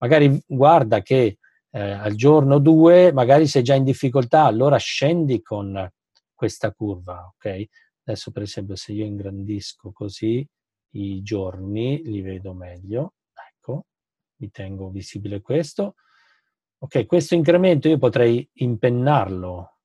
magari 0.00 0.42
guarda 0.46 1.02
che 1.02 1.38
eh, 1.70 1.80
al 1.80 2.14
giorno 2.14 2.58
2 2.58 3.12
magari 3.12 3.46
sei 3.46 3.62
già 3.62 3.74
in 3.74 3.84
difficoltà, 3.84 4.44
allora 4.44 4.76
scendi 4.76 5.42
con 5.42 5.90
questa 6.34 6.72
curva, 6.72 7.32
ok? 7.34 7.64
Adesso 8.04 8.30
per 8.30 8.42
esempio 8.42 8.76
se 8.76 8.92
io 8.92 9.04
ingrandisco 9.04 9.92
così 9.92 10.46
i 10.94 11.22
giorni 11.22 12.02
li 12.04 12.22
vedo 12.22 12.52
meglio, 12.54 13.14
ecco, 13.32 13.86
mi 14.36 14.50
tengo 14.50 14.90
visibile 14.90 15.40
questo. 15.40 15.94
Ok, 16.82 17.06
questo 17.06 17.34
incremento 17.34 17.88
io 17.88 17.98
potrei 17.98 18.48
impennarlo, 18.54 19.78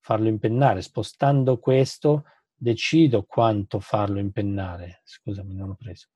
farlo 0.00 0.28
impennare, 0.28 0.82
spostando 0.82 1.58
questo 1.58 2.24
decido 2.54 3.24
quanto 3.24 3.80
farlo 3.80 4.18
impennare. 4.18 5.02
Scusami, 5.04 5.54
non 5.54 5.70
ho 5.70 5.74
preso. 5.74 6.08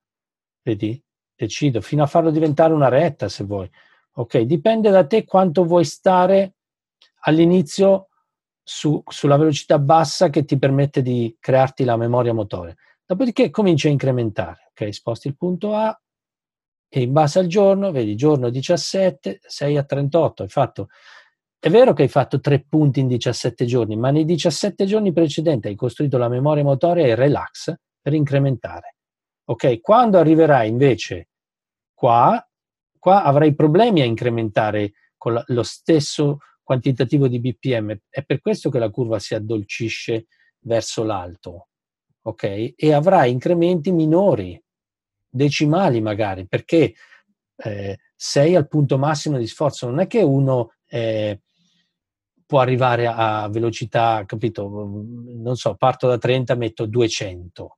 Vedi? 0.61 1.03
decido, 1.35 1.81
fino 1.81 2.03
a 2.03 2.07
farlo 2.07 2.31
diventare 2.31 2.73
una 2.73 2.87
retta 2.87 3.29
se 3.29 3.43
vuoi. 3.43 3.69
Ok, 4.13 4.39
dipende 4.39 4.89
da 4.89 5.05
te 5.05 5.25
quanto 5.25 5.65
vuoi 5.65 5.83
stare 5.83 6.55
all'inizio 7.21 8.07
su, 8.63 9.01
sulla 9.05 9.37
velocità 9.37 9.77
bassa 9.77 10.29
che 10.29 10.45
ti 10.45 10.57
permette 10.57 11.01
di 11.01 11.35
crearti 11.39 11.83
la 11.83 11.97
memoria 11.97 12.33
motore. 12.33 12.77
Dopodiché 13.05 13.49
cominci 13.49 13.87
a 13.87 13.91
incrementare. 13.91 14.69
Ok, 14.69 14.93
sposti 14.93 15.27
il 15.27 15.37
punto 15.37 15.75
A 15.75 15.99
e 16.95 17.01
in 17.01 17.11
base 17.11 17.39
al 17.39 17.47
giorno, 17.47 17.91
vedi, 17.91 18.15
giorno 18.15 18.49
17, 18.49 19.41
6 19.43 19.75
a 19.75 19.83
38. 19.83 20.43
Hai 20.43 20.47
fatto, 20.49 20.87
è 21.59 21.69
vero 21.69 21.91
che 21.91 22.03
hai 22.03 22.07
fatto 22.07 22.39
tre 22.39 22.63
punti 22.63 23.01
in 23.01 23.07
17 23.07 23.65
giorni, 23.65 23.97
ma 23.97 24.11
nei 24.11 24.23
17 24.23 24.85
giorni 24.85 25.11
precedenti 25.11 25.67
hai 25.67 25.75
costruito 25.75 26.17
la 26.17 26.29
memoria 26.29 26.63
motore 26.63 27.03
e 27.03 27.09
il 27.09 27.17
relax 27.17 27.75
per 28.01 28.13
incrementare. 28.13 28.95
Ok, 29.43 29.81
quando 29.81 30.19
arriverai 30.19 30.69
invece 30.69 31.27
qua, 31.93 32.41
qua 32.97 33.23
avrai 33.23 33.53
problemi 33.53 33.99
a 33.99 34.05
incrementare 34.05 34.93
con 35.17 35.43
lo 35.47 35.63
stesso 35.63 36.37
quantitativo 36.63 37.27
di 37.27 37.41
BPM. 37.41 37.93
È 38.07 38.23
per 38.23 38.39
questo 38.39 38.69
che 38.69 38.79
la 38.79 38.89
curva 38.89 39.19
si 39.19 39.35
addolcisce 39.35 40.27
verso 40.59 41.03
l'alto, 41.03 41.67
ok? 42.21 42.73
E 42.73 42.93
avrai 42.93 43.31
incrementi 43.31 43.91
minori, 43.91 44.63
decimali 45.35 46.01
magari, 46.01 46.47
perché 46.47 46.93
eh, 47.57 47.97
sei 48.15 48.55
al 48.55 48.67
punto 48.67 48.97
massimo 48.97 49.37
di 49.37 49.47
sforzo. 49.47 49.87
Non 49.87 49.99
è 49.99 50.07
che 50.07 50.21
uno 50.21 50.73
eh, 50.87 51.41
può 52.45 52.59
arrivare 52.59 53.07
a 53.07 53.47
velocità, 53.49 54.23
capito? 54.25 54.67
Non 54.67 55.55
so, 55.55 55.75
parto 55.75 56.07
da 56.07 56.17
30, 56.17 56.55
metto 56.55 56.85
200 56.85 57.77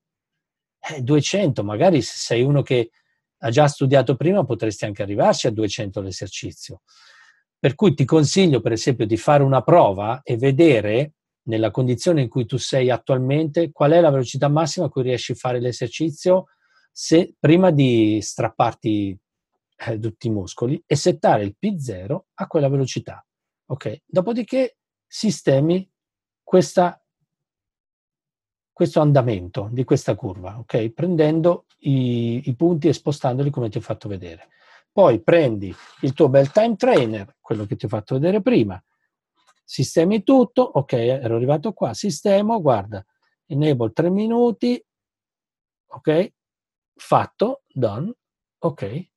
eh, 0.79 1.01
200, 1.01 1.63
magari 1.63 2.01
se 2.01 2.13
sei 2.15 2.41
uno 2.41 2.61
che 2.61 2.91
ha 3.39 3.49
già 3.49 3.67
studiato 3.67 4.15
prima 4.15 4.43
potresti 4.45 4.85
anche 4.85 5.03
arrivarci 5.03 5.47
a 5.47 5.51
200 5.51 6.01
l'esercizio. 6.01 6.81
Per 7.59 7.75
cui 7.75 7.93
ti 7.93 8.05
consiglio 8.05 8.61
per 8.61 8.71
esempio 8.71 9.05
di 9.05 9.17
fare 9.17 9.43
una 9.43 9.61
prova 9.61 10.21
e 10.23 10.37
vedere 10.37 11.13
nella 11.47 11.71
condizione 11.71 12.21
in 12.21 12.29
cui 12.29 12.45
tu 12.45 12.57
sei 12.57 12.89
attualmente 12.89 13.71
qual 13.71 13.91
è 13.91 14.01
la 14.01 14.09
velocità 14.09 14.47
massima 14.47 14.87
a 14.87 14.89
cui 14.89 15.03
riesci 15.03 15.31
a 15.31 15.35
fare 15.35 15.59
l'esercizio 15.59 16.47
se, 16.99 17.35
prima 17.39 17.69
di 17.69 18.17
strapparti 18.23 19.15
eh, 19.85 19.99
tutti 19.99 20.25
i 20.25 20.31
muscoli 20.31 20.81
e 20.87 20.95
settare 20.95 21.43
il 21.43 21.55
P0 21.61 22.19
a 22.33 22.47
quella 22.47 22.69
velocità. 22.69 23.23
Ok? 23.67 24.01
Dopodiché 24.03 24.77
sistemi 25.05 25.87
questa 26.41 26.99
questo 28.73 28.99
andamento 28.99 29.69
di 29.71 29.83
questa 29.83 30.15
curva, 30.15 30.57
ok? 30.59 30.89
Prendendo 30.89 31.65
i, 31.79 32.47
i, 32.47 32.55
punti 32.55 32.87
e 32.87 32.93
spostandoli 32.93 33.49
come 33.49 33.69
ti 33.69 33.77
ho 33.77 33.81
fatto 33.81 34.07
vedere. 34.07 34.49
Poi 34.91 35.21
prendi 35.21 35.73
il 36.01 36.13
tuo 36.13 36.29
bel 36.29 36.51
time 36.51 36.75
trainer, 36.75 37.37
quello 37.39 37.65
che 37.65 37.75
ti 37.75 37.85
ho 37.85 37.89
fatto 37.89 38.15
vedere 38.15 38.41
prima, 38.41 38.79
sistemi 39.63 40.21
tutto, 40.21 40.61
ok, 40.61 40.93
ero 40.93 41.35
arrivato 41.35 41.73
qua, 41.73 41.95
sistemo, 41.95 42.61
guarda, 42.61 43.03
enable 43.47 43.91
3 43.91 44.11
minuti, 44.11 44.83
ok, 45.87 46.33
fatto, 46.97 47.63
done, 47.67 48.13
Ok, 48.59 49.07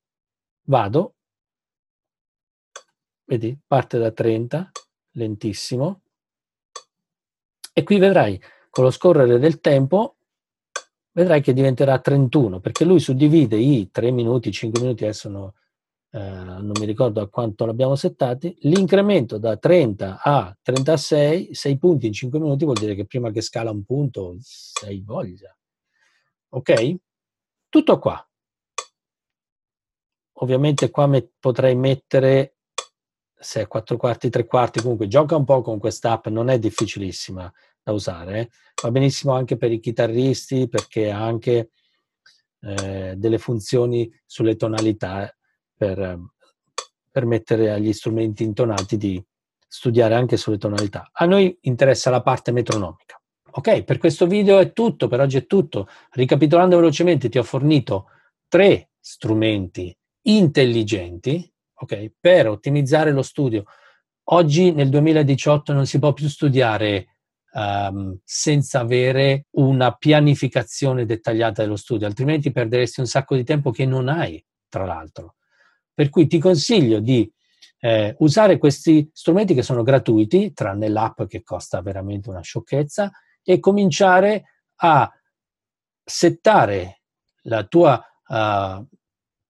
vado, 0.64 1.14
vedi, 3.24 3.58
parte 3.66 3.98
da 3.98 4.10
30, 4.10 4.70
lentissimo, 5.12 6.02
e 7.72 7.82
qui 7.82 7.98
vedrai, 7.98 8.40
con 8.68 8.84
lo 8.84 8.90
scorrere 8.90 9.38
del 9.38 9.60
tempo, 9.60 10.16
vedrai 11.12 11.40
che 11.40 11.54
diventerà 11.54 11.98
31, 12.00 12.60
perché 12.60 12.84
lui 12.84 13.00
suddivide 13.00 13.56
i 13.56 13.90
3 13.90 14.10
minuti, 14.10 14.52
5 14.52 14.80
minuti, 14.80 15.04
adesso 15.04 15.30
no, 15.30 15.54
eh, 16.10 16.18
non 16.18 16.72
mi 16.78 16.84
ricordo 16.84 17.22
a 17.22 17.28
quanto 17.30 17.64
l'abbiamo 17.64 17.96
settati, 17.96 18.54
l'incremento 18.60 19.38
da 19.38 19.56
30 19.56 20.20
a 20.22 20.54
36, 20.60 21.54
6 21.54 21.78
punti 21.78 22.06
in 22.08 22.12
5 22.12 22.38
minuti 22.38 22.64
vuol 22.64 22.78
dire 22.78 22.94
che 22.94 23.06
prima 23.06 23.30
che 23.30 23.40
scala 23.40 23.70
un 23.70 23.84
punto, 23.84 24.36
sei 24.38 25.00
voglia. 25.00 25.56
Ok? 26.50 26.98
Tutto 27.70 28.00
qua. 28.00 28.28
Ovviamente 30.40 30.90
qua 30.90 31.06
met- 31.06 31.34
potrei 31.38 31.76
mettere, 31.76 32.56
se 33.38 33.62
è 33.62 33.66
4 33.68 33.96
quarti, 33.96 34.28
3 34.28 34.44
quarti, 34.44 34.80
comunque 34.80 35.06
gioca 35.06 35.36
un 35.36 35.44
po' 35.44 35.62
con 35.62 35.78
quest'app, 35.78 36.26
non 36.26 36.48
è 36.48 36.58
difficilissima 36.58 37.50
da 37.80 37.92
usare. 37.92 38.40
Eh? 38.40 38.50
Va 38.82 38.90
benissimo 38.90 39.34
anche 39.34 39.56
per 39.56 39.70
i 39.70 39.78
chitarristi 39.78 40.68
perché 40.68 41.12
ha 41.12 41.22
anche 41.24 41.70
eh, 42.62 43.14
delle 43.16 43.38
funzioni 43.38 44.12
sulle 44.26 44.56
tonalità 44.56 45.32
per 45.76 46.18
permettere 47.08 47.70
agli 47.70 47.92
strumenti 47.92 48.42
intonati 48.42 48.96
di 48.96 49.24
studiare 49.68 50.14
anche 50.14 50.36
sulle 50.36 50.58
tonalità. 50.58 51.08
A 51.12 51.24
noi 51.24 51.56
interessa 51.62 52.10
la 52.10 52.22
parte 52.22 52.50
metronomica. 52.50 53.19
Ok, 53.52 53.82
per 53.82 53.98
questo 53.98 54.26
video 54.26 54.58
è 54.58 54.72
tutto, 54.72 55.08
per 55.08 55.20
oggi 55.20 55.38
è 55.38 55.46
tutto. 55.46 55.88
Ricapitolando 56.10 56.76
velocemente, 56.76 57.28
ti 57.28 57.38
ho 57.38 57.42
fornito 57.42 58.06
tre 58.48 58.90
strumenti 59.00 59.96
intelligenti 60.22 61.50
okay, 61.74 62.12
per 62.18 62.48
ottimizzare 62.48 63.10
lo 63.10 63.22
studio. 63.22 63.64
Oggi 64.32 64.72
nel 64.72 64.88
2018 64.88 65.72
non 65.72 65.86
si 65.86 65.98
può 65.98 66.12
più 66.12 66.28
studiare 66.28 67.16
um, 67.52 68.16
senza 68.22 68.80
avere 68.80 69.46
una 69.52 69.92
pianificazione 69.96 71.04
dettagliata 71.04 71.62
dello 71.62 71.76
studio, 71.76 72.06
altrimenti 72.06 72.52
perderesti 72.52 73.00
un 73.00 73.06
sacco 73.06 73.34
di 73.34 73.44
tempo 73.44 73.70
che 73.70 73.86
non 73.86 74.08
hai, 74.08 74.44
tra 74.68 74.84
l'altro. 74.84 75.36
Per 75.92 76.08
cui 76.10 76.26
ti 76.26 76.38
consiglio 76.38 77.00
di 77.00 77.30
eh, 77.80 78.14
usare 78.18 78.58
questi 78.58 79.10
strumenti 79.12 79.54
che 79.54 79.62
sono 79.62 79.82
gratuiti, 79.82 80.52
tranne 80.52 80.88
l'app 80.88 81.22
che 81.24 81.42
costa 81.42 81.80
veramente 81.80 82.28
una 82.28 82.42
sciocchezza, 82.42 83.10
e 83.42 83.58
cominciare 83.58 84.44
a 84.76 85.10
settare 86.04 87.02
la 87.42 87.64
tua 87.64 88.02
uh, 88.26 88.86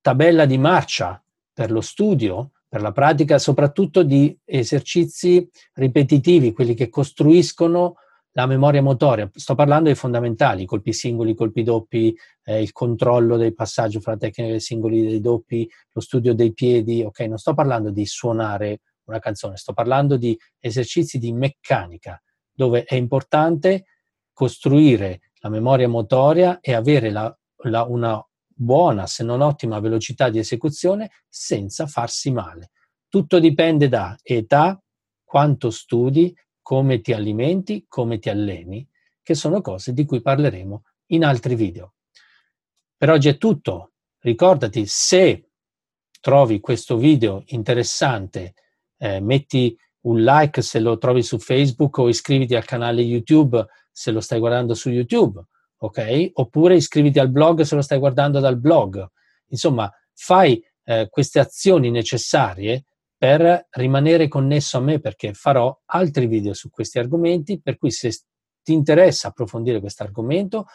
tabella 0.00 0.44
di 0.44 0.59
marcia 0.59 1.22
per 1.53 1.70
lo 1.70 1.81
studio, 1.81 2.53
per 2.68 2.81
la 2.83 2.92
pratica, 2.92 3.38
soprattutto 3.38 4.03
di 4.03 4.37
esercizi 4.44 5.48
ripetitivi, 5.74 6.53
quelli 6.53 6.74
che 6.74 6.88
costruiscono 6.88 7.96
la 8.33 8.46
memoria 8.46 8.81
motoria, 8.81 9.29
sto 9.35 9.57
parlando 9.57 9.87
dei 9.87 9.96
fondamentali, 9.96 10.64
colpi 10.64 10.92
singoli, 10.92 11.35
colpi 11.35 11.64
doppi, 11.64 12.16
eh, 12.44 12.62
il 12.62 12.70
controllo 12.70 13.37
del 13.37 13.55
passaggio 13.55 13.98
fra 14.00 14.16
tecniche 14.16 14.53
dei 14.53 14.61
singoli 14.61 15.00
e 15.00 15.09
dei 15.09 15.20
doppi, 15.20 15.68
lo 15.92 16.00
studio 16.00 16.33
dei 16.33 16.53
piedi, 16.53 17.03
ok? 17.03 17.20
Non 17.20 17.38
sto 17.38 17.55
parlando 17.55 17.90
di 17.90 18.07
suonare 18.07 18.83
una 19.05 19.18
canzone, 19.18 19.57
sto 19.57 19.72
parlando 19.72 20.16
di 20.16 20.38
esercizi 20.61 21.18
di 21.18 21.33
meccanica, 21.33 22.22
dove 22.61 22.85
è 22.85 22.94
importante 22.94 23.87
costruire 24.35 25.31
la 25.37 25.49
memoria 25.49 25.88
motoria 25.88 26.61
e 26.61 26.75
avere 26.75 27.09
la, 27.09 27.35
la, 27.64 27.85
una 27.85 28.23
buona, 28.46 29.07
se 29.07 29.25
non 29.25 29.40
ottima 29.40 29.81
velocità 29.81 30.29
di 30.29 30.38
esecuzione 30.38 31.11
senza 31.27 31.87
farsi 31.87 32.31
male. 32.31 32.73
Tutto 33.09 33.38
dipende 33.38 33.88
da 33.88 34.14
età, 34.23 34.79
quanto 35.25 35.70
studi, 35.70 36.37
come 36.61 37.01
ti 37.01 37.14
alimenti, 37.14 37.87
come 37.88 38.18
ti 38.18 38.29
alleni, 38.29 38.87
che 39.23 39.35
sono 39.35 39.62
cose 39.62 39.94
di 39.94 40.05
cui 40.05 40.20
parleremo 40.20 40.83
in 41.12 41.25
altri 41.25 41.55
video. 41.55 41.94
Per 42.94 43.09
oggi 43.09 43.31
è 43.31 43.38
tutto. 43.38 43.92
Ricordati, 44.18 44.85
se 44.85 45.49
trovi 46.20 46.61
questo 46.61 46.99
video 46.99 47.42
interessante, 47.46 48.53
eh, 48.99 49.18
metti 49.20 49.75
un 50.03 50.23
like 50.23 50.63
se 50.63 50.79
lo 50.79 50.99
trovi 50.99 51.23
su 51.23 51.39
Facebook 51.39 51.99
o 51.99 52.09
iscriviti 52.09 52.55
al 52.55 52.65
canale 52.65 53.03
YouTube 53.03 53.67
se 53.91 54.11
lo 54.11 54.21
stai 54.21 54.39
guardando 54.39 54.75
su 54.75 54.91
YouTube, 54.91 55.43
ok? 55.79 56.31
Oppure 56.35 56.77
iscriviti 56.77 57.19
al 57.19 57.31
blog 57.31 57.63
se 57.63 57.75
lo 57.75 57.83
stai 57.83 57.99
guardando 57.99 58.41
dal 58.41 58.59
blog. 58.59 59.07
Insomma, 59.49 59.91
fai 60.15 60.63
eh, 60.85 61.09
queste 61.11 61.39
azioni 61.39 61.91
necessarie 61.91 62.85
per 63.17 63.67
rimanere 63.73 64.29
connesso 64.29 64.79
a 64.79 64.81
me 64.81 64.99
perché 64.99 65.35
farò 65.35 65.79
altri 65.87 66.27
video 66.27 66.55
su 66.55 66.71
questi 66.71 66.99
argomenti, 66.99 67.61
per 67.61 67.77
cui 67.77 67.91
se 67.91 68.11
ti 68.63 68.73
interessa 68.73 69.29
approfondire 69.29 69.81
questo 69.81 70.03
argomento, 70.03 70.67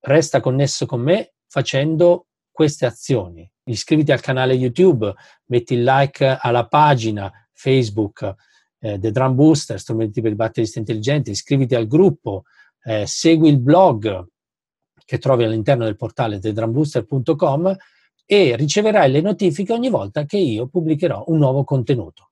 resta 0.00 0.40
connesso 0.40 0.86
con 0.86 1.00
me 1.00 1.34
facendo 1.46 2.26
queste 2.50 2.86
azioni. 2.86 3.48
Iscriviti 3.64 4.10
al 4.10 4.20
canale 4.20 4.54
YouTube, 4.54 5.12
metti 5.46 5.74
il 5.74 5.84
like 5.84 6.38
alla 6.40 6.66
pagina 6.66 7.30
Facebook 7.52 8.34
eh, 8.78 8.98
The 8.98 9.10
Drum 9.10 9.34
Booster, 9.34 9.78
strumenti 9.78 10.20
per 10.20 10.32
i 10.32 10.36
batteristi 10.36 10.78
intelligenti, 10.78 11.30
iscriviti 11.30 11.74
al 11.74 11.86
gruppo, 11.86 12.44
eh, 12.84 13.04
segui 13.06 13.48
il 13.48 13.58
blog 13.58 14.26
che 15.04 15.18
trovi 15.18 15.44
all'interno 15.44 15.84
del 15.84 15.96
portale 15.96 16.38
thedrumbooster.com 16.38 17.76
e 18.26 18.56
riceverai 18.56 19.10
le 19.10 19.20
notifiche 19.20 19.72
ogni 19.72 19.88
volta 19.88 20.24
che 20.24 20.36
io 20.36 20.66
pubblicherò 20.66 21.24
un 21.28 21.38
nuovo 21.38 21.64
contenuto. 21.64 22.30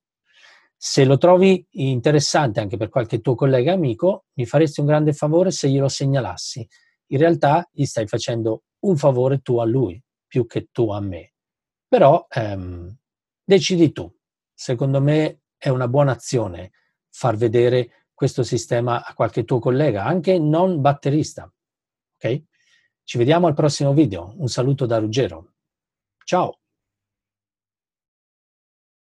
Se 0.76 1.04
lo 1.04 1.16
trovi 1.16 1.64
interessante 1.70 2.61
anche 2.61 2.76
per 2.76 2.88
qualche 2.88 3.20
tuo 3.20 3.35
collega 3.37 3.72
amico, 3.72 4.26
mi 4.35 4.44
faresti 4.44 4.80
un 4.80 4.87
grande 4.87 5.12
favore 5.12 5.50
se 5.50 5.68
glielo 5.68 5.88
segnalassi. 5.88 6.66
In 7.07 7.18
realtà 7.18 7.66
gli 7.72 7.85
stai 7.85 8.07
facendo 8.07 8.64
un 8.80 8.96
favore 8.96 9.38
tu 9.38 9.59
a 9.59 9.64
lui, 9.64 10.02
più 10.26 10.46
che 10.46 10.68
tu 10.72 10.90
a 10.90 11.00
me. 11.00 11.33
Però 11.88 12.26
ehm, 12.28 12.94
decidi 13.44 13.92
tu. 13.92 14.12
Secondo 14.52 15.00
me 15.00 15.43
è 15.64 15.70
una 15.70 15.88
buona 15.88 16.12
azione 16.12 16.72
far 17.09 17.37
vedere 17.37 18.09
questo 18.12 18.42
sistema 18.42 19.03
a 19.03 19.14
qualche 19.14 19.44
tuo 19.44 19.61
collega, 19.61 20.05
anche 20.05 20.38
non 20.38 20.83
batterista. 20.83 21.50
Ok? 22.16 22.42
Ci 23.03 23.16
vediamo 23.16 23.46
al 23.46 23.55
prossimo 23.55 23.94
video. 23.94 24.35
Un 24.37 24.48
saluto 24.48 24.85
da 24.85 24.98
Ruggero. 24.98 25.55
Ciao! 26.22 26.63